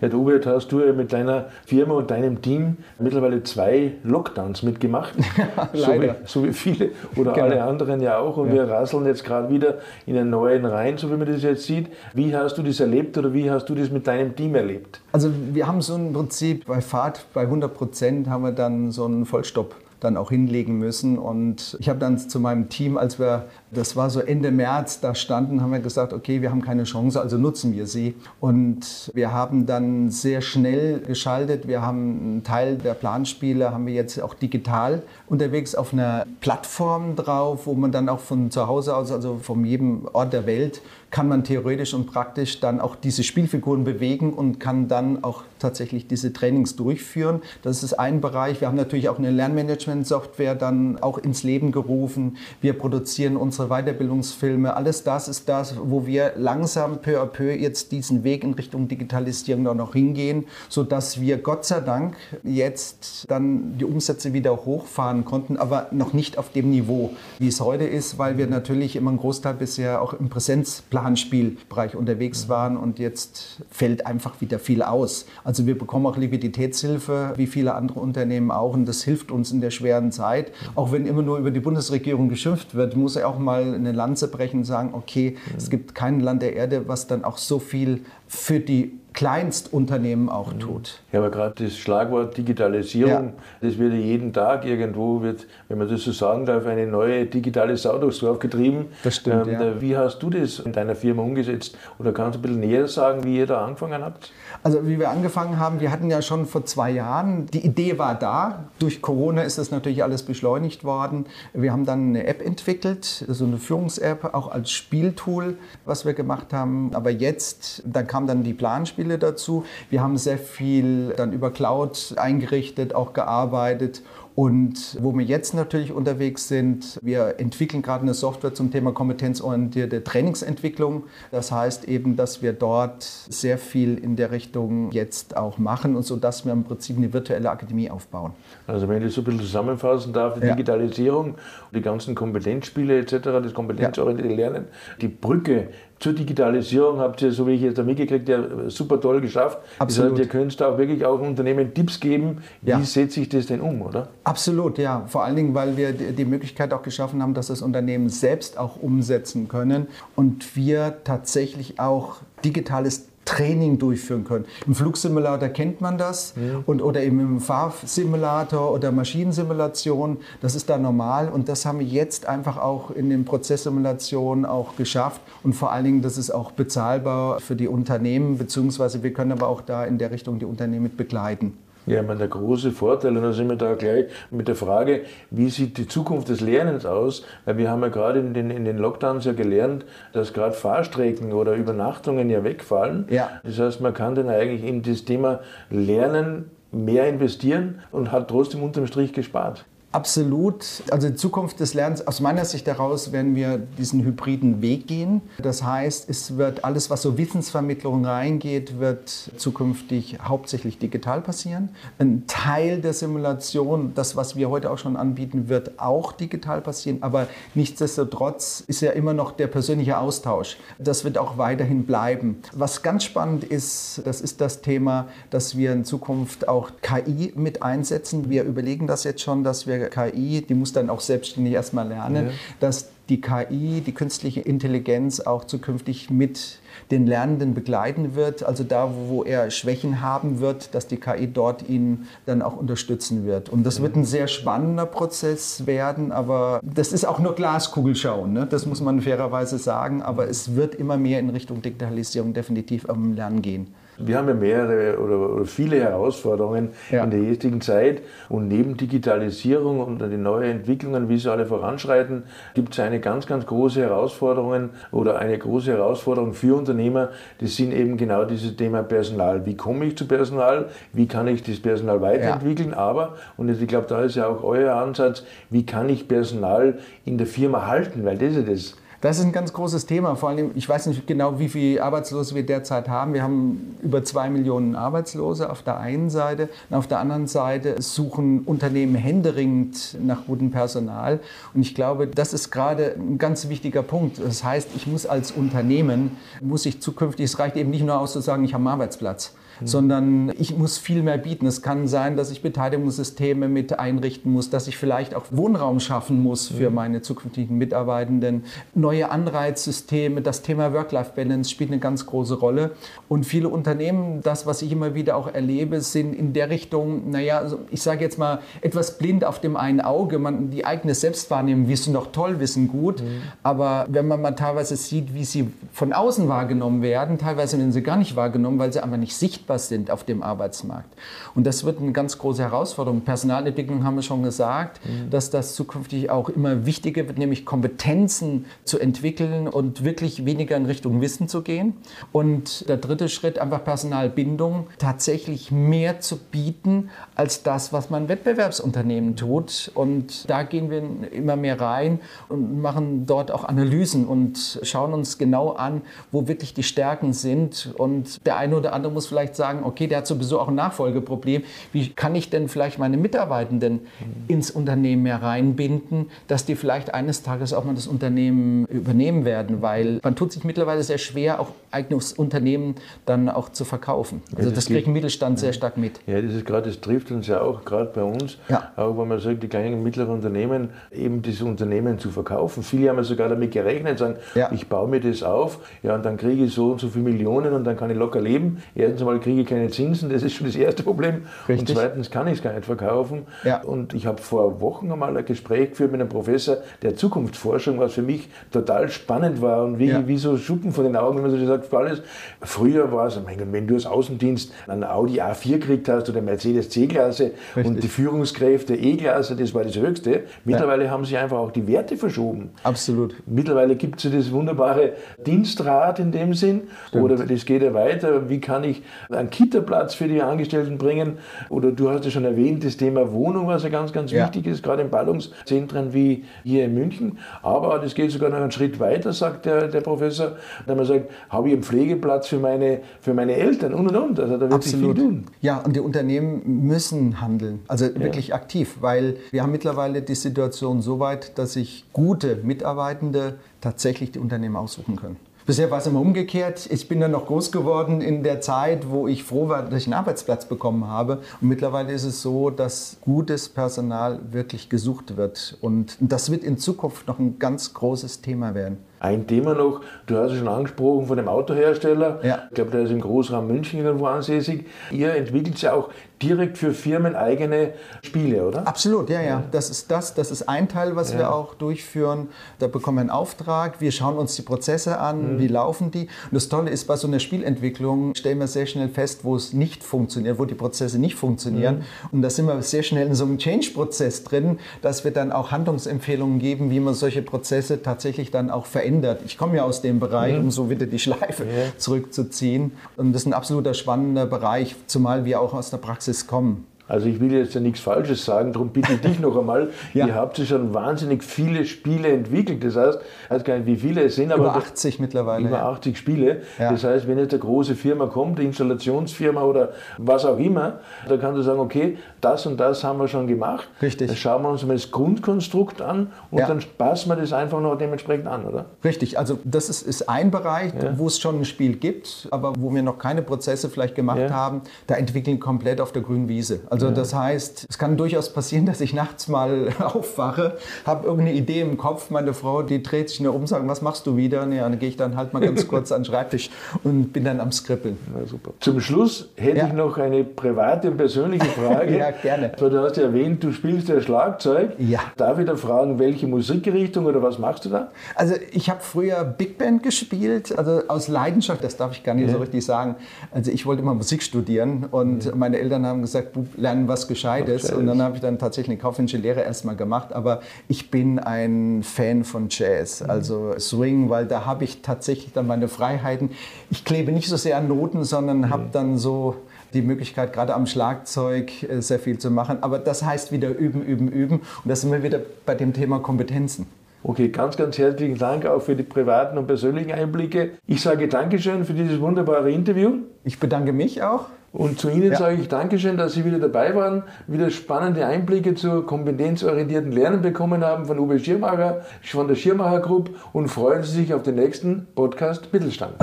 Ja, 0.00 0.08
du, 0.08 0.18
Hubert, 0.18 0.46
hast 0.46 0.68
du 0.68 0.80
ja 0.80 0.92
mit 0.92 1.12
deiner 1.12 1.46
Firma 1.64 1.94
und 1.94 2.10
deinem 2.10 2.42
Team 2.42 2.78
mittlerweile 2.98 3.42
zwei 3.42 3.92
Lockdowns 4.02 4.62
mitgemacht. 4.62 5.14
Leider. 5.72 6.16
So 6.24 6.42
wie, 6.42 6.48
so 6.48 6.48
wie 6.48 6.52
viele 6.52 6.90
oder 7.16 7.32
genau. 7.32 7.46
alle 7.46 7.64
anderen 7.64 8.00
ja 8.00 8.18
auch. 8.18 8.36
Und 8.36 8.48
ja. 8.48 8.54
wir 8.54 8.68
rasseln 8.68 9.06
jetzt 9.06 9.24
gerade 9.24 9.50
wieder 9.50 9.78
in 10.06 10.16
einen 10.16 10.30
neuen 10.30 10.64
rein, 10.64 10.98
so 10.98 11.10
wie 11.10 11.16
man 11.16 11.26
das 11.26 11.42
jetzt 11.42 11.64
sieht. 11.64 11.88
Wie 12.14 12.34
hast 12.34 12.58
du 12.58 12.62
das 12.62 12.80
erlebt 12.80 13.16
oder 13.16 13.32
wie 13.32 13.50
hast 13.50 13.66
du 13.66 13.74
das 13.74 13.90
mit 13.90 14.06
deinem 14.06 14.34
Team 14.36 14.54
erlebt? 14.54 15.00
Also 15.12 15.30
wir 15.52 15.66
haben 15.66 15.80
so 15.80 15.94
ein 15.94 16.12
Prinzip 16.12 16.66
bei 16.66 16.80
Fahrt 16.80 17.26
bei 17.32 17.42
100 17.42 17.72
Prozent 17.72 18.28
haben 18.28 18.42
wir 18.42 18.52
dann 18.52 18.90
so 18.90 19.04
einen 19.04 19.24
Vollstopp 19.38 19.76
dann 20.00 20.16
auch 20.16 20.30
hinlegen 20.30 20.78
müssen. 20.78 21.18
Und 21.18 21.76
ich 21.80 21.88
habe 21.88 21.98
dann 21.98 22.18
zu 22.18 22.40
meinem 22.40 22.68
Team, 22.68 22.98
als 22.98 23.18
wir 23.18 23.46
Das 23.70 23.96
war 23.96 24.08
so 24.08 24.20
Ende 24.20 24.50
März, 24.50 25.00
da 25.00 25.14
standen, 25.14 25.60
haben 25.60 25.72
wir 25.72 25.80
gesagt, 25.80 26.14
okay, 26.14 26.40
wir 26.40 26.50
haben 26.50 26.62
keine 26.62 26.84
Chance, 26.84 27.20
also 27.20 27.36
nutzen 27.36 27.74
wir 27.74 27.86
sie. 27.86 28.14
Und 28.40 29.10
wir 29.12 29.32
haben 29.32 29.66
dann 29.66 30.10
sehr 30.10 30.40
schnell 30.40 31.00
geschaltet. 31.00 31.68
Wir 31.68 31.82
haben 31.82 32.20
einen 32.20 32.44
Teil 32.44 32.76
der 32.78 32.94
Planspiele, 32.94 33.70
haben 33.72 33.86
wir 33.86 33.92
jetzt 33.92 34.22
auch 34.22 34.32
digital 34.32 35.02
unterwegs 35.26 35.74
auf 35.74 35.92
einer 35.92 36.26
Plattform 36.40 37.14
drauf, 37.14 37.66
wo 37.66 37.74
man 37.74 37.92
dann 37.92 38.08
auch 38.08 38.20
von 38.20 38.50
zu 38.50 38.66
Hause 38.66 38.96
aus, 38.96 39.12
also 39.12 39.38
von 39.42 39.64
jedem 39.66 40.08
Ort 40.14 40.32
der 40.32 40.46
Welt, 40.46 40.80
kann 41.10 41.28
man 41.28 41.44
theoretisch 41.44 41.94
und 41.94 42.06
praktisch 42.06 42.60
dann 42.60 42.80
auch 42.80 42.94
diese 42.94 43.22
Spielfiguren 43.22 43.84
bewegen 43.84 44.32
und 44.32 44.60
kann 44.60 44.88
dann 44.88 45.24
auch 45.24 45.42
tatsächlich 45.58 46.06
diese 46.06 46.32
Trainings 46.32 46.76
durchführen. 46.76 47.40
Das 47.62 47.82
ist 47.82 47.94
ein 47.94 48.20
Bereich. 48.20 48.60
Wir 48.60 48.68
haben 48.68 48.76
natürlich 48.76 49.08
auch 49.08 49.18
eine 49.18 49.30
Lernmanagement-Software 49.30 50.54
dann 50.54 50.98
auch 50.98 51.18
ins 51.18 51.42
Leben 51.42 51.72
gerufen. 51.72 52.36
Wir 52.60 52.74
produzieren 52.74 53.36
unsere 53.36 53.57
Weiterbildungsfilme. 53.66 54.74
Alles 54.74 55.02
das 55.02 55.28
ist 55.28 55.48
das, 55.48 55.74
wo 55.82 56.06
wir 56.06 56.32
langsam 56.36 56.98
peu 56.98 57.20
à 57.20 57.26
peu 57.26 57.52
jetzt 57.52 57.92
diesen 57.92 58.24
Weg 58.24 58.44
in 58.44 58.54
Richtung 58.54 58.88
Digitalisierung 58.88 59.64
da 59.64 59.74
noch 59.74 59.92
hingehen, 59.94 60.46
sodass 60.68 61.20
wir 61.20 61.38
Gott 61.38 61.64
sei 61.64 61.80
Dank 61.80 62.16
jetzt 62.44 63.24
dann 63.28 63.76
die 63.78 63.84
Umsätze 63.84 64.32
wieder 64.32 64.64
hochfahren 64.64 65.24
konnten, 65.24 65.56
aber 65.56 65.88
noch 65.90 66.12
nicht 66.12 66.38
auf 66.38 66.52
dem 66.52 66.70
Niveau, 66.70 67.10
wie 67.38 67.48
es 67.48 67.60
heute 67.60 67.84
ist, 67.84 68.18
weil 68.18 68.38
wir 68.38 68.46
natürlich 68.46 68.96
immer 68.96 69.10
einen 69.10 69.18
Großteil 69.18 69.54
bisher 69.54 70.02
auch 70.02 70.12
im 70.14 70.28
Präsenzplanspielbereich 70.28 71.96
unterwegs 71.96 72.48
waren 72.48 72.76
und 72.76 72.98
jetzt 72.98 73.62
fällt 73.70 74.06
einfach 74.06 74.40
wieder 74.40 74.58
viel 74.58 74.82
aus. 74.82 75.26
Also 75.44 75.66
wir 75.66 75.78
bekommen 75.78 76.06
auch 76.06 76.16
Liquiditätshilfe, 76.16 77.32
wie 77.36 77.46
viele 77.46 77.74
andere 77.74 78.00
Unternehmen 78.00 78.50
auch. 78.50 78.74
Und 78.74 78.86
das 78.86 79.02
hilft 79.02 79.30
uns 79.30 79.50
in 79.50 79.60
der 79.60 79.70
schweren 79.70 80.12
Zeit. 80.12 80.52
Auch 80.74 80.92
wenn 80.92 81.06
immer 81.06 81.22
nur 81.22 81.38
über 81.38 81.50
die 81.50 81.60
Bundesregierung 81.60 82.28
geschimpft 82.28 82.74
wird, 82.74 82.96
muss 82.96 83.16
er 83.16 83.28
auch 83.28 83.38
mal 83.38 83.47
eine 83.56 83.92
Lanze 83.92 84.28
brechen 84.28 84.58
und 84.60 84.64
sagen, 84.64 84.90
okay, 84.92 85.36
es 85.56 85.70
gibt 85.70 85.94
kein 85.94 86.20
Land 86.20 86.42
der 86.42 86.54
Erde, 86.54 86.88
was 86.88 87.06
dann 87.06 87.24
auch 87.24 87.38
so 87.38 87.58
viel 87.58 88.04
für 88.28 88.60
die 88.60 88.98
Kleinstunternehmen 89.18 90.28
auch 90.28 90.54
mhm. 90.54 90.60
tut. 90.60 91.00
Ja, 91.12 91.18
aber 91.18 91.30
gerade 91.30 91.64
das 91.64 91.76
Schlagwort 91.76 92.36
Digitalisierung, 92.36 93.10
ja. 93.10 93.32
das 93.60 93.76
wird 93.76 93.94
jeden 93.94 94.32
Tag 94.32 94.64
irgendwo, 94.64 95.22
wird, 95.22 95.46
wenn 95.66 95.78
man 95.78 95.88
das 95.88 96.02
so 96.02 96.12
sagen 96.12 96.46
darf, 96.46 96.66
eine 96.66 96.86
neue 96.86 97.26
digitale 97.26 97.76
Sau 97.76 97.98
durchs 97.98 98.20
Dorf 98.20 98.38
getrieben. 98.38 98.86
Das 99.02 99.16
stimmt, 99.16 99.48
ähm, 99.48 99.52
ja. 99.52 99.80
Wie 99.80 99.96
hast 99.96 100.20
du 100.20 100.30
das 100.30 100.60
in 100.60 100.72
deiner 100.72 100.94
Firma 100.94 101.22
umgesetzt? 101.22 101.76
Oder 101.98 102.12
kannst 102.12 102.36
du 102.36 102.38
ein 102.38 102.42
bisschen 102.42 102.60
näher 102.60 102.86
sagen, 102.86 103.24
wie 103.24 103.38
ihr 103.38 103.46
da 103.46 103.64
angefangen 103.64 104.04
habt? 104.04 104.30
Also 104.62 104.86
wie 104.86 104.98
wir 104.98 105.10
angefangen 105.10 105.58
haben, 105.58 105.80
wir 105.80 105.90
hatten 105.90 106.10
ja 106.10 106.20
schon 106.22 106.46
vor 106.46 106.64
zwei 106.64 106.90
Jahren, 106.90 107.46
die 107.46 107.64
Idee 107.64 107.98
war 107.98 108.14
da. 108.14 108.64
Durch 108.78 109.02
Corona 109.02 109.42
ist 109.42 109.58
das 109.58 109.70
natürlich 109.70 110.02
alles 110.02 110.22
beschleunigt 110.22 110.84
worden. 110.84 111.26
Wir 111.54 111.72
haben 111.72 111.86
dann 111.86 112.08
eine 112.08 112.26
App 112.26 112.44
entwickelt, 112.44 113.04
so 113.04 113.44
eine 113.44 113.58
Führungs-App, 113.58 114.32
auch 114.34 114.50
als 114.50 114.70
Spieltool, 114.70 115.56
was 115.84 116.04
wir 116.04 116.14
gemacht 116.14 116.52
haben. 116.52 116.90
Aber 116.94 117.10
jetzt, 117.10 117.82
dann 117.86 118.06
kam 118.06 118.17
dann 118.26 118.42
die 118.42 118.54
Planspiele 118.54 119.18
dazu. 119.18 119.64
Wir 119.90 120.02
haben 120.02 120.16
sehr 120.16 120.38
viel 120.38 121.14
dann 121.16 121.32
über 121.32 121.50
Cloud 121.50 122.14
eingerichtet, 122.16 122.94
auch 122.94 123.12
gearbeitet 123.12 124.02
und 124.38 124.96
wo 125.00 125.12
wir 125.18 125.24
jetzt 125.24 125.52
natürlich 125.52 125.90
unterwegs 125.90 126.46
sind, 126.46 127.00
wir 127.02 127.40
entwickeln 127.40 127.82
gerade 127.82 128.02
eine 128.02 128.14
Software 128.14 128.54
zum 128.54 128.70
Thema 128.70 128.92
kompetenzorientierte 128.92 130.04
Trainingsentwicklung. 130.04 131.02
Das 131.32 131.50
heißt 131.50 131.88
eben, 131.88 132.14
dass 132.14 132.40
wir 132.40 132.52
dort 132.52 133.02
sehr 133.02 133.58
viel 133.58 133.98
in 133.98 134.14
der 134.14 134.30
Richtung 134.30 134.92
jetzt 134.92 135.36
auch 135.36 135.58
machen 135.58 135.96
und 135.96 136.04
so, 136.04 136.14
dass 136.14 136.44
wir 136.44 136.52
im 136.52 136.62
Prinzip 136.62 136.98
eine 136.98 137.12
virtuelle 137.12 137.50
Akademie 137.50 137.90
aufbauen. 137.90 138.30
Also 138.68 138.88
wenn 138.88 139.04
ich 139.04 139.12
so 139.12 139.22
ein 139.22 139.24
bisschen 139.24 139.40
zusammenfassen 139.40 140.12
darf, 140.12 140.38
die 140.38 140.46
ja. 140.46 140.54
Digitalisierung, 140.54 141.34
die 141.74 141.80
ganzen 141.80 142.14
Kompetenzspiele 142.14 142.96
etc., 143.00 143.16
das 143.42 143.52
kompetenzorientierte 143.52 144.32
Lernen, 144.32 144.66
die 145.00 145.08
Brücke 145.08 145.70
zur 146.00 146.12
Digitalisierung 146.12 146.98
habt 146.98 147.22
ihr, 147.22 147.32
so 147.32 147.46
wie 147.46 147.52
ich 147.52 147.62
jetzt 147.62 147.78
da 147.78 147.82
mitgekriegt 147.82 148.28
ja 148.28 148.42
super 148.68 149.00
toll 149.00 149.20
geschafft. 149.20 149.58
Absolut. 149.78 150.12
Das 150.12 150.18
heißt, 150.18 150.26
ihr 150.26 150.30
könnt 150.30 150.60
da 150.60 150.70
auch 150.70 150.78
wirklich 150.78 151.04
auch 151.04 151.20
Unternehmen 151.20 151.74
Tipps 151.74 151.98
geben, 151.98 152.38
wie 152.62 152.70
ja. 152.70 152.80
setze 152.80 153.20
ich 153.20 153.28
das 153.28 153.46
denn 153.46 153.60
um, 153.60 153.82
oder? 153.82 154.08
Absolut, 154.24 154.78
ja. 154.78 155.04
Vor 155.08 155.24
allen 155.24 155.36
Dingen, 155.36 155.54
weil 155.54 155.76
wir 155.76 155.92
die 155.92 156.24
Möglichkeit 156.24 156.72
auch 156.72 156.82
geschaffen 156.82 157.22
haben, 157.22 157.34
dass 157.34 157.48
das 157.48 157.62
Unternehmen 157.62 158.08
selbst 158.08 158.58
auch 158.58 158.80
umsetzen 158.80 159.48
können 159.48 159.88
und 160.14 160.56
wir 160.56 160.98
tatsächlich 161.04 161.80
auch 161.80 162.18
digitales 162.44 163.08
Training 163.28 163.78
durchführen 163.78 164.24
können. 164.24 164.46
Im 164.66 164.74
Flugsimulator 164.74 165.50
kennt 165.50 165.82
man 165.82 165.98
das 165.98 166.32
ja. 166.36 166.62
und, 166.64 166.80
oder 166.80 167.02
eben 167.02 167.20
im 167.20 167.40
Fahrsimulator 167.40 168.72
oder 168.72 168.90
Maschinensimulation, 168.90 170.16
das 170.40 170.54
ist 170.54 170.70
da 170.70 170.78
normal 170.78 171.28
und 171.28 171.48
das 171.50 171.66
haben 171.66 171.78
wir 171.78 171.86
jetzt 171.86 172.26
einfach 172.26 172.56
auch 172.56 172.90
in 172.90 173.10
den 173.10 173.26
Prozesssimulationen 173.26 174.46
auch 174.46 174.76
geschafft 174.76 175.20
und 175.42 175.52
vor 175.52 175.72
allen 175.72 175.84
Dingen, 175.84 176.02
das 176.02 176.16
ist 176.16 176.30
auch 176.30 176.52
bezahlbar 176.52 177.40
für 177.40 177.54
die 177.54 177.68
Unternehmen, 177.68 178.38
beziehungsweise 178.38 179.02
wir 179.02 179.12
können 179.12 179.32
aber 179.32 179.48
auch 179.48 179.60
da 179.60 179.84
in 179.84 179.98
der 179.98 180.10
Richtung 180.10 180.38
die 180.38 180.46
Unternehmen 180.46 180.84
mit 180.84 180.96
begleiten. 180.96 181.52
Ja, 181.88 182.00
ich 182.00 182.06
meine, 182.06 182.18
der 182.18 182.28
große 182.28 182.70
Vorteil, 182.72 183.16
und 183.16 183.22
da 183.22 183.32
sind 183.32 183.48
wir 183.48 183.56
da 183.56 183.74
gleich 183.74 184.06
mit 184.30 184.48
der 184.48 184.54
Frage, 184.54 185.02
wie 185.30 185.48
sieht 185.48 185.78
die 185.78 185.88
Zukunft 185.88 186.28
des 186.28 186.40
Lernens 186.40 186.86
aus? 186.86 187.24
Weil 187.44 187.58
wir 187.58 187.70
haben 187.70 187.82
ja 187.82 187.88
gerade 187.88 188.20
in 188.20 188.34
den, 188.34 188.50
in 188.50 188.64
den 188.64 188.78
Lockdowns 188.78 189.24
ja 189.24 189.32
gelernt, 189.32 189.84
dass 190.12 190.32
gerade 190.32 190.54
Fahrstrecken 190.54 191.32
oder 191.32 191.54
Übernachtungen 191.54 192.30
ja 192.30 192.44
wegfallen. 192.44 193.06
Ja. 193.10 193.30
Das 193.42 193.58
heißt, 193.58 193.80
man 193.80 193.94
kann 193.94 194.14
dann 194.14 194.28
eigentlich 194.28 194.64
in 194.64 194.82
das 194.82 195.04
Thema 195.04 195.40
Lernen 195.70 196.50
mehr 196.72 197.08
investieren 197.08 197.80
und 197.90 198.12
hat 198.12 198.28
trotzdem 198.28 198.62
unterm 198.62 198.86
Strich 198.86 199.12
gespart. 199.12 199.64
Absolut. 199.90 200.82
Also 200.90 201.08
die 201.08 201.14
Zukunft 201.14 201.60
des 201.60 201.72
Lernens, 201.72 202.06
aus 202.06 202.20
meiner 202.20 202.44
Sicht 202.44 202.66
heraus, 202.66 203.10
werden 203.10 203.34
wir 203.34 203.56
diesen 203.56 204.04
hybriden 204.04 204.60
Weg 204.60 204.86
gehen. 204.86 205.22
Das 205.42 205.62
heißt, 205.62 206.10
es 206.10 206.36
wird 206.36 206.62
alles, 206.62 206.90
was 206.90 207.00
so 207.00 207.16
Wissensvermittlung 207.16 208.04
reingeht, 208.04 208.78
wird 208.80 209.08
zukünftig 209.08 210.18
hauptsächlich 210.22 210.78
digital 210.78 211.22
passieren. 211.22 211.70
Ein 211.98 212.24
Teil 212.26 212.82
der 212.82 212.92
Simulation, 212.92 213.92
das, 213.94 214.14
was 214.14 214.36
wir 214.36 214.50
heute 214.50 214.70
auch 214.70 214.76
schon 214.76 214.94
anbieten, 214.94 215.48
wird 215.48 215.80
auch 215.80 216.12
digital 216.12 216.60
passieren. 216.60 216.98
Aber 217.02 217.26
nichtsdestotrotz 217.54 218.62
ist 218.66 218.82
ja 218.82 218.90
immer 218.90 219.14
noch 219.14 219.32
der 219.32 219.46
persönliche 219.46 219.96
Austausch. 219.96 220.58
Das 220.78 221.04
wird 221.04 221.16
auch 221.16 221.38
weiterhin 221.38 221.86
bleiben. 221.86 222.42
Was 222.52 222.82
ganz 222.82 223.04
spannend 223.04 223.42
ist, 223.42 224.02
das 224.04 224.20
ist 224.20 224.42
das 224.42 224.60
Thema, 224.60 225.08
dass 225.30 225.56
wir 225.56 225.72
in 225.72 225.86
Zukunft 225.86 226.46
auch 226.46 226.72
KI 226.82 227.32
mit 227.36 227.62
einsetzen. 227.62 228.28
Wir 228.28 228.44
überlegen 228.44 228.86
das 228.86 229.04
jetzt 229.04 229.22
schon, 229.22 229.44
dass 229.44 229.66
wir 229.66 229.77
KI, 229.86 230.42
die 230.42 230.54
muss 230.54 230.72
dann 230.72 230.90
auch 230.90 231.00
selbstständig 231.00 231.54
erstmal 231.54 231.88
lernen, 231.88 232.26
ja. 232.26 232.32
dass 232.60 232.90
die 233.08 233.20
KI, 233.20 233.80
die 233.80 233.92
künstliche 233.92 234.40
Intelligenz 234.40 235.20
auch 235.20 235.44
zukünftig 235.44 236.10
mit 236.10 236.58
den 236.90 237.06
Lernenden 237.06 237.54
begleiten 237.54 238.14
wird, 238.14 238.42
also 238.42 238.64
da, 238.64 238.90
wo 239.08 239.24
er 239.24 239.50
Schwächen 239.50 240.00
haben 240.00 240.40
wird, 240.40 240.74
dass 240.74 240.86
die 240.86 240.98
KI 240.98 241.26
dort 241.26 241.68
ihn 241.68 242.06
dann 242.26 242.42
auch 242.42 242.56
unterstützen 242.56 243.24
wird. 243.24 243.48
Und 243.48 243.64
das 243.64 243.82
wird 243.82 243.96
ein 243.96 244.04
sehr 244.04 244.28
spannender 244.28 244.86
Prozess 244.86 245.66
werden, 245.66 246.12
aber 246.12 246.60
das 246.62 246.92
ist 246.92 247.06
auch 247.06 247.18
nur 247.18 247.34
Glaskugelschauen, 247.34 248.32
ne? 248.32 248.46
das 248.46 248.66
muss 248.66 248.80
man 248.80 249.00
fairerweise 249.00 249.58
sagen, 249.58 250.02
aber 250.02 250.28
es 250.28 250.54
wird 250.54 250.74
immer 250.74 250.96
mehr 250.96 251.20
in 251.20 251.30
Richtung 251.30 251.62
Digitalisierung 251.62 252.34
definitiv 252.34 252.88
am 252.88 253.14
Lernen 253.14 253.42
gehen. 253.42 253.74
Wir 253.98 254.16
haben 254.16 254.28
ja 254.28 254.34
mehrere 254.34 254.98
oder, 254.98 255.44
viele 255.44 255.80
Herausforderungen 255.80 256.70
ja. 256.90 257.04
in 257.04 257.10
der 257.10 257.20
jetzigen 257.20 257.60
Zeit 257.60 258.02
und 258.28 258.48
neben 258.48 258.76
Digitalisierung 258.76 259.80
und 259.80 259.98
den 259.98 260.22
neuen 260.22 260.58
Entwicklungen, 260.58 261.08
wie 261.08 261.18
sie 261.18 261.30
alle 261.30 261.46
voranschreiten, 261.46 262.24
gibt 262.54 262.74
es 262.74 262.80
eine 262.80 263.00
ganz, 263.00 263.26
ganz 263.26 263.46
große 263.46 263.80
Herausforderung 263.80 264.70
oder 264.92 265.18
eine 265.18 265.36
große 265.36 265.72
Herausforderung 265.72 266.32
für 266.32 266.56
Unternehmer. 266.56 267.10
Das 267.40 267.56
sind 267.56 267.72
eben 267.72 267.96
genau 267.96 268.24
dieses 268.24 268.56
Thema 268.56 268.82
Personal. 268.82 269.44
Wie 269.46 269.56
komme 269.56 269.86
ich 269.86 269.96
zu 269.96 270.06
Personal? 270.06 270.66
Wie 270.92 271.08
kann 271.08 271.26
ich 271.26 271.42
das 271.42 271.60
Personal 271.60 272.00
weiterentwickeln? 272.00 272.70
Ja. 272.70 272.76
Aber, 272.76 273.16
und 273.36 273.48
ich 273.48 273.66
glaube, 273.66 273.86
da 273.88 274.02
ist 274.02 274.16
ja 274.16 274.26
auch 274.26 274.44
euer 274.44 274.74
Ansatz, 274.74 275.24
wie 275.50 275.66
kann 275.66 275.88
ich 275.88 276.08
Personal 276.08 276.78
in 277.04 277.18
der 277.18 277.26
Firma 277.26 277.66
halten? 277.66 278.04
Weil 278.04 278.16
das 278.16 278.30
ist 278.30 278.36
ja 278.36 278.42
das 278.52 278.76
das 279.00 279.18
ist 279.18 279.24
ein 279.24 279.32
ganz 279.32 279.52
großes 279.52 279.86
Thema. 279.86 280.16
Vor 280.16 280.30
allem, 280.30 280.50
ich 280.56 280.68
weiß 280.68 280.86
nicht 280.86 281.06
genau, 281.06 281.38
wie 281.38 281.48
viele 281.48 281.84
Arbeitslose 281.84 282.34
wir 282.34 282.44
derzeit 282.44 282.88
haben. 282.88 283.14
Wir 283.14 283.22
haben 283.22 283.76
über 283.80 284.02
zwei 284.02 284.28
Millionen 284.28 284.74
Arbeitslose 284.74 285.50
auf 285.50 285.62
der 285.62 285.78
einen 285.78 286.10
Seite. 286.10 286.48
Und 286.68 286.76
auf 286.76 286.88
der 286.88 286.98
anderen 286.98 287.28
Seite 287.28 287.80
suchen 287.80 288.40
Unternehmen 288.40 288.96
händeringend 288.96 289.96
nach 290.02 290.26
gutem 290.26 290.50
Personal. 290.50 291.20
Und 291.54 291.62
ich 291.62 291.76
glaube, 291.76 292.08
das 292.08 292.32
ist 292.32 292.50
gerade 292.50 292.96
ein 292.98 293.18
ganz 293.18 293.48
wichtiger 293.48 293.82
Punkt. 293.82 294.18
Das 294.18 294.42
heißt, 294.42 294.70
ich 294.74 294.88
muss 294.88 295.06
als 295.06 295.30
Unternehmen, 295.30 296.16
muss 296.40 296.66
ich 296.66 296.82
zukünftig, 296.82 297.26
es 297.26 297.38
reicht 297.38 297.56
eben 297.56 297.70
nicht 297.70 297.84
nur 297.84 298.00
aus 298.00 298.12
zu 298.12 298.20
sagen, 298.20 298.42
ich 298.44 298.52
habe 298.52 298.62
einen 298.62 298.72
Arbeitsplatz 298.72 299.32
Mhm. 299.60 299.66
sondern 299.66 300.32
ich 300.38 300.56
muss 300.56 300.78
viel 300.78 301.02
mehr 301.02 301.18
bieten. 301.18 301.46
Es 301.46 301.62
kann 301.62 301.86
sein, 301.88 302.16
dass 302.16 302.30
ich 302.30 302.42
Beteiligungssysteme 302.42 303.48
mit 303.48 303.78
einrichten 303.78 304.32
muss, 304.32 304.50
dass 304.50 304.68
ich 304.68 304.76
vielleicht 304.76 305.14
auch 305.14 305.26
Wohnraum 305.30 305.80
schaffen 305.80 306.22
muss 306.22 306.48
für 306.48 306.70
mhm. 306.70 306.76
meine 306.76 307.02
zukünftigen 307.02 307.58
Mitarbeitenden, 307.58 308.44
neue 308.74 309.10
Anreizsysteme, 309.10 310.22
das 310.22 310.42
Thema 310.42 310.72
Work-Life-Balance 310.72 311.50
spielt 311.50 311.70
eine 311.70 311.80
ganz 311.80 312.06
große 312.06 312.34
Rolle. 312.34 312.72
Und 313.08 313.24
viele 313.24 313.48
Unternehmen, 313.48 314.20
das, 314.22 314.46
was 314.46 314.62
ich 314.62 314.72
immer 314.72 314.94
wieder 314.94 315.16
auch 315.16 315.32
erlebe, 315.32 315.80
sind 315.80 316.12
in 316.12 316.32
der 316.32 316.50
Richtung, 316.50 317.10
naja, 317.10 317.50
ich 317.70 317.82
sage 317.82 318.04
jetzt 318.04 318.18
mal, 318.18 318.40
etwas 318.60 318.98
blind 318.98 319.24
auf 319.24 319.40
dem 319.40 319.56
einen 319.56 319.80
Auge. 319.80 320.18
Man, 320.18 320.50
die 320.50 320.64
eigene 320.64 320.94
Selbstwahrnehmung 320.94 321.68
wissen 321.68 321.94
doch 321.94 322.12
toll, 322.12 322.40
wissen 322.40 322.68
gut. 322.68 323.00
Mhm. 323.02 323.22
Aber 323.42 323.86
wenn 323.88 324.06
man 324.06 324.20
mal 324.20 324.32
teilweise 324.32 324.76
sieht, 324.76 325.14
wie 325.14 325.24
sie 325.24 325.50
von 325.72 325.92
außen 325.92 326.28
wahrgenommen 326.28 326.82
werden, 326.82 327.18
teilweise 327.18 327.58
werden 327.58 327.72
sie 327.72 327.82
gar 327.82 327.96
nicht 327.96 328.16
wahrgenommen, 328.16 328.58
weil 328.58 328.72
sie 328.72 328.80
einfach 328.80 328.96
nicht 328.96 329.16
sichtbar 329.16 329.47
sind 329.56 329.90
auf 329.90 330.04
dem 330.04 330.22
Arbeitsmarkt. 330.22 330.92
Und 331.34 331.46
das 331.46 331.64
wird 331.64 331.80
eine 331.80 331.92
ganz 331.92 332.18
große 332.18 332.42
Herausforderung. 332.42 333.00
Personalentwicklung 333.00 333.84
haben 333.84 333.96
wir 333.96 334.02
schon 334.02 334.22
gesagt, 334.22 334.80
mhm. 334.84 335.08
dass 335.10 335.30
das 335.30 335.54
zukünftig 335.54 336.10
auch 336.10 336.28
immer 336.28 336.66
wichtiger 336.66 337.06
wird, 337.08 337.16
nämlich 337.16 337.46
Kompetenzen 337.46 338.44
zu 338.64 338.78
entwickeln 338.78 339.48
und 339.48 339.84
wirklich 339.84 340.24
weniger 340.24 340.56
in 340.56 340.66
Richtung 340.66 341.00
Wissen 341.00 341.28
zu 341.28 341.42
gehen. 341.42 341.74
Und 342.12 342.68
der 342.68 342.76
dritte 342.76 343.08
Schritt, 343.08 343.38
einfach 343.38 343.64
Personalbindung, 343.64 344.66
tatsächlich 344.78 345.50
mehr 345.50 346.00
zu 346.00 346.18
bieten 346.18 346.90
als 347.14 347.42
das, 347.42 347.72
was 347.72 347.90
man 347.90 348.08
Wettbewerbsunternehmen 348.08 349.16
tut. 349.16 349.70
Und 349.74 350.28
da 350.28 350.42
gehen 350.42 350.70
wir 350.70 351.12
immer 351.12 351.36
mehr 351.36 351.60
rein 351.60 352.00
und 352.28 352.60
machen 352.60 353.06
dort 353.06 353.30
auch 353.30 353.44
Analysen 353.44 354.06
und 354.06 354.60
schauen 354.62 354.92
uns 354.92 355.18
genau 355.18 355.52
an, 355.52 355.82
wo 356.10 356.28
wirklich 356.28 356.54
die 356.54 356.62
Stärken 356.62 357.12
sind. 357.12 357.74
Und 357.76 358.24
der 358.26 358.36
eine 358.36 358.56
oder 358.56 358.72
andere 358.72 358.92
muss 358.92 359.06
vielleicht 359.06 359.36
sagen, 359.38 359.60
okay, 359.64 359.86
der 359.86 359.98
hat 359.98 360.06
sowieso 360.06 360.38
auch 360.38 360.48
ein 360.48 360.54
Nachfolgeproblem. 360.54 361.44
Wie 361.72 361.88
kann 361.88 362.14
ich 362.14 362.28
denn 362.28 362.48
vielleicht 362.48 362.78
meine 362.78 362.98
Mitarbeitenden 362.98 363.72
mhm. 363.72 363.80
ins 364.28 364.50
Unternehmen 364.50 365.02
mehr 365.02 365.22
reinbinden, 365.22 366.10
dass 366.26 366.44
die 366.44 366.54
vielleicht 366.54 366.92
eines 366.92 367.22
Tages 367.22 367.54
auch 367.54 367.64
mal 367.64 367.74
das 367.74 367.86
Unternehmen 367.86 368.66
übernehmen 368.66 369.24
werden? 369.24 369.62
Weil 369.62 370.00
man 370.02 370.14
tut 370.14 370.32
sich 370.32 370.44
mittlerweile 370.44 370.82
sehr 370.82 370.98
schwer, 370.98 371.40
auch 371.40 371.52
eigenes 371.70 372.12
Unternehmen 372.12 372.74
dann 373.06 373.28
auch 373.28 373.48
zu 373.50 373.64
verkaufen. 373.64 374.22
Also 374.36 374.50
ja, 374.50 374.54
das, 374.54 374.66
das 374.66 374.74
kriegt 374.74 374.88
Mittelstand 374.88 375.38
ja. 375.38 375.46
sehr 375.46 375.52
stark 375.52 375.78
mit. 375.78 376.00
Ja, 376.06 376.20
das 376.20 376.34
ist 376.34 376.44
gerade, 376.44 376.68
das 376.68 376.80
trifft 376.80 377.10
uns 377.10 377.26
ja 377.26 377.40
auch 377.40 377.64
gerade 377.64 377.90
bei 377.94 378.02
uns, 378.02 378.38
ja. 378.48 378.72
auch 378.76 378.98
wenn 378.98 379.08
man 379.08 379.20
sagt, 379.20 379.42
die 379.42 379.48
kleinen 379.48 379.74
und 379.74 379.82
mittleren 379.82 380.14
Unternehmen, 380.14 380.70
eben 380.92 381.22
dieses 381.22 381.42
Unternehmen 381.42 381.98
zu 381.98 382.10
verkaufen. 382.10 382.62
Viele 382.62 382.90
haben 382.90 382.96
ja 382.96 383.04
sogar 383.04 383.28
damit 383.28 383.52
gerechnet, 383.52 383.98
sagen, 383.98 384.16
ja. 384.34 384.50
ich 384.52 384.68
baue 384.68 384.88
mir 384.88 385.00
das 385.00 385.22
auf, 385.22 385.58
ja, 385.82 385.94
und 385.94 386.04
dann 386.04 386.16
kriege 386.16 386.44
ich 386.44 386.54
so 386.54 386.72
und 386.72 386.80
so 386.80 386.88
viele 386.88 387.04
Millionen 387.04 387.52
und 387.52 387.64
dann 387.64 387.76
kann 387.76 387.90
ich 387.90 387.96
locker 387.96 388.20
leben. 388.20 388.62
Erstens 388.74 389.00
einmal 389.00 389.20
kriege 389.28 389.42
ich 389.42 389.46
keine 389.46 389.68
Zinsen, 389.68 390.08
das 390.08 390.22
ist 390.22 390.32
schon 390.32 390.46
das 390.46 390.56
erste 390.56 390.82
Problem. 390.82 391.26
Richtig. 391.48 391.68
Und 391.68 391.74
zweitens 391.74 392.10
kann 392.10 392.26
ich 392.28 392.34
es 392.34 392.42
gar 392.42 392.54
nicht 392.54 392.64
verkaufen. 392.64 393.26
Ja. 393.44 393.60
Und 393.60 393.92
ich 393.92 394.06
habe 394.06 394.22
vor 394.22 394.62
Wochen 394.62 394.90
einmal 394.90 395.14
ein 395.14 395.24
Gespräch 395.24 395.70
geführt 395.70 395.92
mit 395.92 396.00
einem 396.00 396.08
Professor 396.08 396.58
der 396.80 396.96
Zukunftsforschung, 396.96 397.78
was 397.78 397.92
für 397.92 398.02
mich 398.02 398.30
total 398.50 398.88
spannend 398.88 399.42
war 399.42 399.64
und 399.64 399.78
wie, 399.78 399.92
wie 400.06 400.16
so 400.16 400.38
Schuppen 400.38 400.72
von 400.72 400.84
den 400.84 400.96
Augen, 400.96 401.16
wenn 401.16 401.30
man 401.30 401.38
so 401.38 401.46
sagt, 401.46 401.72
alles. 401.74 402.00
Früher 402.40 402.90
war 402.90 403.08
es, 403.08 403.20
wenn 403.26 403.66
du 403.66 403.74
als 403.74 403.84
Außendienst 403.84 404.52
einen 404.66 404.84
Audi 404.84 405.20
A4 405.20 405.58
gekriegt 405.58 405.88
hast 405.88 406.08
oder 406.08 406.22
Mercedes 406.22 406.70
C-Klasse 406.70 407.32
und 407.54 407.82
die 407.82 407.88
Führungskräfte 407.88 408.74
E-Klasse, 408.74 409.36
das 409.36 409.52
war 409.52 409.62
das 409.62 409.76
Höchste. 409.76 410.22
Mittlerweile 410.44 410.86
ja. 410.86 410.90
haben 410.90 411.04
sich 411.04 411.18
einfach 411.18 411.36
auch 411.36 411.50
die 411.50 411.68
Werte 411.68 411.98
verschoben. 411.98 412.50
Absolut. 412.62 413.14
Mittlerweile 413.26 413.76
gibt 413.76 413.98
es 413.98 414.04
ja 414.04 414.18
das 414.18 414.32
wunderbare 414.32 414.94
Dienstrat 415.26 415.98
in 415.98 416.12
dem 416.12 416.32
Sinn. 416.32 416.62
Stimmt. 416.88 417.04
Oder 417.04 417.16
das 417.26 417.44
geht 417.44 417.62
ja 417.62 417.74
weiter. 417.74 418.30
Wie 418.30 418.40
kann 418.40 418.64
ich 418.64 418.82
einen 419.18 419.30
Kita-Platz 419.30 419.94
für 419.94 420.08
die 420.08 420.22
Angestellten 420.22 420.78
bringen? 420.78 421.18
Oder 421.48 421.72
du 421.72 421.90
hast 421.90 422.04
ja 422.04 422.10
schon 422.10 422.24
erwähnt, 422.24 422.64
das 422.64 422.76
Thema 422.76 423.12
Wohnung, 423.12 423.46
was 423.46 423.62
ja 423.62 423.68
ganz, 423.68 423.92
ganz 423.92 424.10
ja. 424.10 424.24
wichtig 424.24 424.46
ist, 424.46 424.62
gerade 424.62 424.82
in 424.82 424.90
Ballungszentren 424.90 425.92
wie 425.92 426.24
hier 426.44 426.64
in 426.64 426.74
München. 426.74 427.18
Aber 427.42 427.78
das 427.78 427.94
geht 427.94 428.10
sogar 428.10 428.30
noch 428.30 428.38
einen 428.38 428.50
Schritt 428.50 428.80
weiter, 428.80 429.12
sagt 429.12 429.46
der, 429.46 429.68
der 429.68 429.80
Professor. 429.80 430.32
Wenn 430.66 430.76
man 430.76 430.86
sagt, 430.86 431.10
habe 431.28 431.48
ich 431.48 431.54
einen 431.54 431.62
Pflegeplatz 431.62 432.28
für 432.28 432.38
meine, 432.38 432.80
für 433.00 433.14
meine 433.14 433.34
Eltern 433.34 433.74
und 433.74 433.88
und 433.88 433.96
und. 433.96 434.20
Also 434.20 434.34
da 434.34 434.42
wird 434.42 434.54
Absolut. 434.54 434.96
sich 434.96 435.04
viel 435.04 435.10
tun. 435.10 435.24
Ja, 435.40 435.58
und 435.58 435.76
die 435.76 435.80
Unternehmen 435.80 436.66
müssen 436.66 437.20
handeln, 437.20 437.60
also 437.68 437.86
ja. 437.86 438.00
wirklich 438.00 438.34
aktiv, 438.34 438.78
weil 438.80 439.16
wir 439.30 439.42
haben 439.42 439.52
mittlerweile 439.52 440.02
die 440.02 440.14
Situation 440.14 440.82
so 440.82 441.00
weit, 441.00 441.38
dass 441.38 441.54
sich 441.54 441.84
gute 441.92 442.36
Mitarbeitende 442.36 443.38
tatsächlich 443.60 444.12
die 444.12 444.18
Unternehmen 444.18 444.56
aussuchen 444.56 444.96
können. 444.96 445.16
Bisher 445.48 445.70
war 445.70 445.78
es 445.78 445.86
immer 445.86 446.02
umgekehrt. 446.02 446.68
Ich 446.70 446.88
bin 446.88 447.00
dann 447.00 447.12
noch 447.12 447.24
groß 447.24 447.52
geworden 447.52 448.02
in 448.02 448.22
der 448.22 448.42
Zeit, 448.42 448.90
wo 448.90 449.08
ich 449.08 449.24
froh 449.24 449.48
war, 449.48 449.62
dass 449.62 449.80
ich 449.80 449.86
einen 449.86 449.94
Arbeitsplatz 449.94 450.44
bekommen 450.44 450.86
habe. 450.86 451.22
Und 451.40 451.48
mittlerweile 451.48 451.90
ist 451.90 452.04
es 452.04 452.20
so, 452.20 452.50
dass 452.50 452.98
gutes 453.00 453.48
Personal 453.48 454.20
wirklich 454.30 454.68
gesucht 454.68 455.16
wird. 455.16 455.56
Und 455.62 455.96
das 456.00 456.30
wird 456.30 456.44
in 456.44 456.58
Zukunft 456.58 457.06
noch 457.08 457.18
ein 457.18 457.38
ganz 457.38 457.72
großes 457.72 458.20
Thema 458.20 458.54
werden. 458.54 458.76
Ein 459.00 459.26
Thema 459.26 459.54
noch, 459.54 459.82
du 460.06 460.16
hast 460.16 460.32
es 460.32 460.38
schon 460.38 460.48
angesprochen 460.48 461.06
von 461.06 461.16
dem 461.16 461.28
Autohersteller. 461.28 462.20
Ja. 462.24 462.42
Ich 462.48 462.54
glaube, 462.54 462.72
der 462.72 462.80
ist 462.80 462.90
im 462.90 463.00
Großraum 463.00 463.46
München 463.46 463.80
irgendwo 463.80 464.06
ansässig. 464.06 464.66
Ihr 464.90 465.14
entwickelt 465.14 465.60
ja 465.62 465.74
auch 465.74 465.90
direkt 466.20 466.58
für 466.58 466.74
Firmen 466.74 467.14
eigene 467.14 467.74
Spiele, 468.02 468.44
oder? 468.44 468.66
Absolut, 468.66 469.08
ja, 469.08 469.22
ja. 469.22 469.44
Das 469.52 469.70
ist 469.70 469.88
das. 469.88 470.14
Das 470.14 470.32
ist 470.32 470.48
ein 470.48 470.68
Teil, 470.68 470.96
was 470.96 471.12
ja. 471.12 471.18
wir 471.18 471.32
auch 471.32 471.54
durchführen. 471.54 472.28
Da 472.58 472.66
bekommen 472.66 472.96
wir 472.96 473.02
einen 473.02 473.10
Auftrag. 473.10 473.80
Wir 473.80 473.92
schauen 473.92 474.16
uns 474.16 474.34
die 474.34 474.42
Prozesse 474.42 474.98
an, 474.98 475.34
mhm. 475.34 475.38
wie 475.38 475.46
laufen 475.46 475.92
die. 475.92 476.08
Und 476.30 476.32
das 476.32 476.48
Tolle 476.48 476.70
ist, 476.70 476.88
bei 476.88 476.96
so 476.96 477.06
einer 477.06 477.20
Spielentwicklung 477.20 478.16
stellen 478.16 478.40
wir 478.40 478.48
sehr 478.48 478.66
schnell 478.66 478.88
fest, 478.88 479.20
wo 479.22 479.36
es 479.36 479.52
nicht 479.52 479.84
funktioniert, 479.84 480.40
wo 480.40 480.44
die 480.44 480.56
Prozesse 480.56 480.98
nicht 480.98 481.14
funktionieren. 481.14 481.76
Mhm. 481.76 482.08
Und 482.10 482.22
da 482.22 482.30
sind 482.30 482.46
wir 482.46 482.60
sehr 482.62 482.82
schnell 482.82 483.06
in 483.06 483.14
so 483.14 483.24
einem 483.24 483.38
Change-Prozess 483.38 484.24
drin, 484.24 484.58
dass 484.82 485.04
wir 485.04 485.12
dann 485.12 485.30
auch 485.30 485.52
Handlungsempfehlungen 485.52 486.40
geben, 486.40 486.72
wie 486.72 486.80
man 486.80 486.94
solche 486.94 487.22
Prozesse 487.22 487.80
tatsächlich 487.80 488.32
dann 488.32 488.50
auch 488.50 488.66
verändert 488.66 488.87
verändert. 488.88 489.20
Ich 489.24 489.36
komme 489.36 489.56
ja 489.56 489.64
aus 489.64 489.82
dem 489.82 490.00
Bereich, 490.00 490.34
mhm. 490.34 490.44
um 490.44 490.50
so 490.50 490.70
wieder 490.70 490.86
die 490.86 490.98
Schleife 490.98 491.44
ja. 491.44 491.76
zurückzuziehen. 491.76 492.72
Und 492.96 493.12
das 493.12 493.22
ist 493.22 493.26
ein 493.26 493.32
absoluter 493.34 493.74
spannender 493.74 494.26
Bereich, 494.26 494.74
zumal 494.86 495.24
wir 495.24 495.40
auch 495.40 495.54
aus 495.54 495.70
der 495.70 495.78
Praxis 495.78 496.26
kommen. 496.26 496.66
Also 496.88 497.06
ich 497.06 497.20
will 497.20 497.32
jetzt 497.32 497.54
ja 497.54 497.60
nichts 497.60 497.80
Falsches 497.80 498.24
sagen, 498.24 498.52
darum 498.52 498.70
bitte 498.70 498.94
ich 498.94 499.00
dich 499.00 499.20
noch 499.20 499.36
einmal. 499.38 499.68
ja. 499.94 500.06
Ihr 500.06 500.14
habt 500.14 500.38
ja 500.38 500.46
schon 500.46 500.72
wahnsinnig 500.72 501.22
viele 501.22 501.66
Spiele 501.66 502.08
entwickelt. 502.08 502.64
Das 502.64 502.76
heißt, 502.76 502.98
ich 503.24 503.30
weiß 503.30 503.44
gar 503.44 503.56
nicht, 503.56 503.66
wie 503.66 503.76
viele 503.76 504.02
es 504.04 504.16
sind, 504.16 504.32
aber 504.32 504.44
über 504.44 504.56
80 504.56 504.98
mittlerweile. 504.98 505.46
Über 505.46 505.62
80 505.64 505.98
Spiele. 505.98 506.42
Ja. 506.58 506.72
Das 506.72 506.84
heißt, 506.84 507.06
wenn 507.06 507.18
jetzt 507.18 507.34
eine 507.34 507.40
große 507.40 507.74
Firma 507.74 508.06
kommt, 508.06 508.38
eine 508.38 508.48
Installationsfirma 508.48 509.42
oder 509.42 509.72
was 509.98 510.24
auch 510.24 510.38
immer, 510.38 510.80
da 511.08 511.18
kannst 511.18 511.38
du 511.38 511.42
sagen, 511.42 511.60
okay, 511.60 511.98
das 512.20 512.46
und 512.46 512.58
das 512.58 512.82
haben 512.82 512.98
wir 512.98 513.08
schon 513.08 513.26
gemacht. 513.26 513.68
Richtig. 513.82 514.08
Dann 514.08 514.16
schauen 514.16 514.42
wir 514.42 514.48
uns 514.48 514.64
mal 514.64 514.72
das 514.72 514.90
Grundkonstrukt 514.90 515.82
an 515.82 516.10
und 516.30 516.40
dann 516.40 516.62
passen 516.78 517.10
wir 517.10 517.16
das 517.16 517.32
einfach 517.32 517.60
noch 517.60 517.76
dementsprechend 517.76 518.26
an, 518.26 518.46
oder? 518.46 518.64
Richtig. 518.82 519.18
Also 519.18 519.38
das 519.44 519.68
ist, 519.68 519.82
ist 519.82 520.08
ein 520.08 520.30
Bereich, 520.30 520.72
wo 520.96 521.06
es 521.06 521.18
schon 521.18 521.40
ein 521.40 521.44
Spiel 521.44 521.76
gibt, 521.76 522.28
aber 522.30 522.54
wo 522.58 522.74
wir 522.74 522.82
noch 522.82 522.98
keine 522.98 523.22
Prozesse 523.22 523.68
vielleicht 523.68 523.94
gemacht 523.94 524.30
haben. 524.30 524.62
Da 524.86 524.94
entwickeln 524.94 525.36
wir 525.36 525.40
komplett 525.40 525.80
auf 525.80 525.92
der 525.92 526.02
grünen 526.02 526.28
Wiese. 526.28 526.60
Also 526.70 526.77
also 526.82 526.94
das 526.94 527.14
heißt, 527.14 527.66
es 527.68 527.78
kann 527.78 527.96
durchaus 527.96 528.32
passieren, 528.32 528.66
dass 528.66 528.80
ich 528.80 528.94
nachts 528.94 529.28
mal 529.28 529.68
aufwache, 529.78 530.56
habe 530.86 531.06
irgendeine 531.06 531.36
Idee 531.36 531.60
im 531.60 531.76
Kopf, 531.76 532.10
meine 532.10 532.34
Frau, 532.34 532.62
die 532.62 532.82
dreht 532.82 533.10
sich 533.10 533.20
nur 533.20 533.34
um 533.34 533.46
sagt, 533.46 533.66
was 533.68 533.82
machst 533.82 534.06
du 534.06 534.16
wieder? 534.16 534.46
Nee, 534.46 534.58
dann 534.58 534.78
gehe 534.78 534.88
ich 534.88 534.96
dann 534.96 535.16
halt 535.16 535.32
mal 535.32 535.40
ganz 535.40 535.66
kurz 535.68 535.92
an 535.92 536.02
den 536.02 536.04
Schreibtisch 536.06 536.50
und 536.84 537.12
bin 537.12 537.24
dann 537.24 537.40
am 537.40 537.52
Skribbeln. 537.52 537.98
Ja, 538.18 538.26
super. 538.26 538.52
Zum 538.60 538.80
Schluss 538.80 539.28
hätte 539.36 539.58
ja. 539.58 539.66
ich 539.66 539.72
noch 539.72 539.96
eine 539.98 540.24
private 540.24 540.90
und 540.90 540.96
persönliche 540.96 541.46
Frage. 541.46 541.96
ja, 541.96 542.10
gerne. 542.10 542.52
Du 542.58 542.70
hast 542.78 542.96
ja 542.96 543.04
erwähnt, 543.04 543.42
du 543.42 543.52
spielst 543.52 543.88
ja 543.88 544.00
Schlagzeug. 544.00 544.72
Ja. 544.78 545.00
Darf 545.16 545.38
ich 545.38 545.46
da 545.46 545.56
fragen, 545.56 545.98
welche 545.98 546.26
Musikrichtung 546.26 547.06
oder 547.06 547.22
was 547.22 547.38
machst 547.38 547.64
du 547.64 547.70
da? 547.70 547.88
Also 548.14 548.34
ich 548.52 548.70
habe 548.70 548.80
früher 548.80 549.24
Big 549.24 549.58
Band 549.58 549.82
gespielt, 549.82 550.56
also 550.56 550.82
aus 550.88 551.08
Leidenschaft, 551.08 551.64
das 551.64 551.76
darf 551.76 551.92
ich 551.92 552.02
gar 552.02 552.14
nicht 552.14 552.26
ja. 552.26 552.34
so 552.34 552.38
richtig 552.38 552.64
sagen. 552.64 552.96
Also 553.32 553.50
ich 553.50 553.66
wollte 553.66 553.82
immer 553.82 553.94
Musik 553.94 554.22
studieren 554.22 554.86
und 554.90 555.34
meine 555.34 555.58
Eltern 555.58 555.86
haben 555.86 556.02
gesagt, 556.02 556.36
du 556.36 556.46
lernen 556.68 556.88
was 556.88 557.08
Gescheites. 557.08 557.70
Und 557.70 557.86
dann 557.86 558.02
habe 558.02 558.16
ich 558.16 558.20
dann 558.20 558.38
tatsächlich 558.38 558.76
eine 558.76 558.82
kaufmännische 558.82 559.16
Lehre 559.16 559.40
erstmal 559.40 559.76
gemacht. 559.76 560.12
Aber 560.12 560.40
ich 560.68 560.90
bin 560.90 561.18
ein 561.18 561.82
Fan 561.82 562.24
von 562.24 562.48
Jazz, 562.50 563.02
mhm. 563.02 563.10
also 563.10 563.58
Swing, 563.58 564.10
weil 564.10 564.26
da 564.26 564.44
habe 564.44 564.64
ich 564.64 564.82
tatsächlich 564.82 565.32
dann 565.32 565.46
meine 565.46 565.68
Freiheiten. 565.68 566.30
Ich 566.70 566.84
klebe 566.84 567.12
nicht 567.12 567.28
so 567.28 567.36
sehr 567.36 567.56
an 567.56 567.68
Noten, 567.68 568.04
sondern 568.04 568.38
mhm. 568.38 568.50
habe 568.50 568.66
dann 568.72 568.98
so 568.98 569.36
die 569.74 569.82
Möglichkeit, 569.82 570.32
gerade 570.32 570.54
am 570.54 570.66
Schlagzeug 570.66 571.62
äh, 571.62 571.80
sehr 571.80 571.98
viel 571.98 572.18
zu 572.18 572.30
machen. 572.30 572.58
Aber 572.62 572.78
das 572.78 573.02
heißt 573.02 573.32
wieder 573.32 573.50
üben, 573.50 573.82
üben, 573.82 574.08
üben. 574.08 574.36
Und 574.36 574.68
da 574.68 574.76
sind 574.76 574.90
wir 574.92 575.02
wieder 575.02 575.20
bei 575.44 575.54
dem 575.54 575.72
Thema 575.72 575.98
Kompetenzen. 575.98 576.66
Okay, 577.02 577.28
ganz, 577.28 577.56
ganz 577.56 577.78
herzlichen 577.78 578.18
Dank 578.18 578.44
auch 578.44 578.60
für 578.60 578.74
die 578.74 578.82
privaten 578.82 579.38
und 579.38 579.46
persönlichen 579.46 579.92
Einblicke. 579.92 580.50
Ich 580.66 580.82
sage 580.82 581.08
Dankeschön 581.08 581.64
für 581.64 581.72
dieses 581.72 582.00
wunderbare 582.00 582.50
Interview. 582.50 582.94
Ich 583.24 583.38
bedanke 583.38 583.72
mich 583.72 584.02
auch. 584.02 584.26
Und 584.52 584.78
zu 584.80 584.88
Ihnen 584.88 585.12
ja. 585.12 585.18
sage 585.18 585.36
ich 585.40 585.48
Dankeschön, 585.48 585.98
dass 585.98 586.14
Sie 586.14 586.24
wieder 586.24 586.38
dabei 586.38 586.74
waren, 586.74 587.02
wieder 587.26 587.50
spannende 587.50 588.06
Einblicke 588.06 588.54
zur 588.54 588.86
kompetenzorientierten 588.86 589.92
Lernen 589.92 590.22
bekommen 590.22 590.64
haben 590.64 590.86
von 590.86 590.98
Uwe 590.98 591.18
Schirmacher, 591.18 591.82
von 592.02 592.28
der 592.28 592.34
Schirmacher 592.34 592.80
Group 592.80 593.10
und 593.32 593.48
freuen 593.48 593.82
Sie 593.82 594.00
sich 594.00 594.14
auf 594.14 594.22
den 594.22 594.36
nächsten 594.36 594.86
Podcast 594.94 595.52
Mittelstand. 595.52 595.96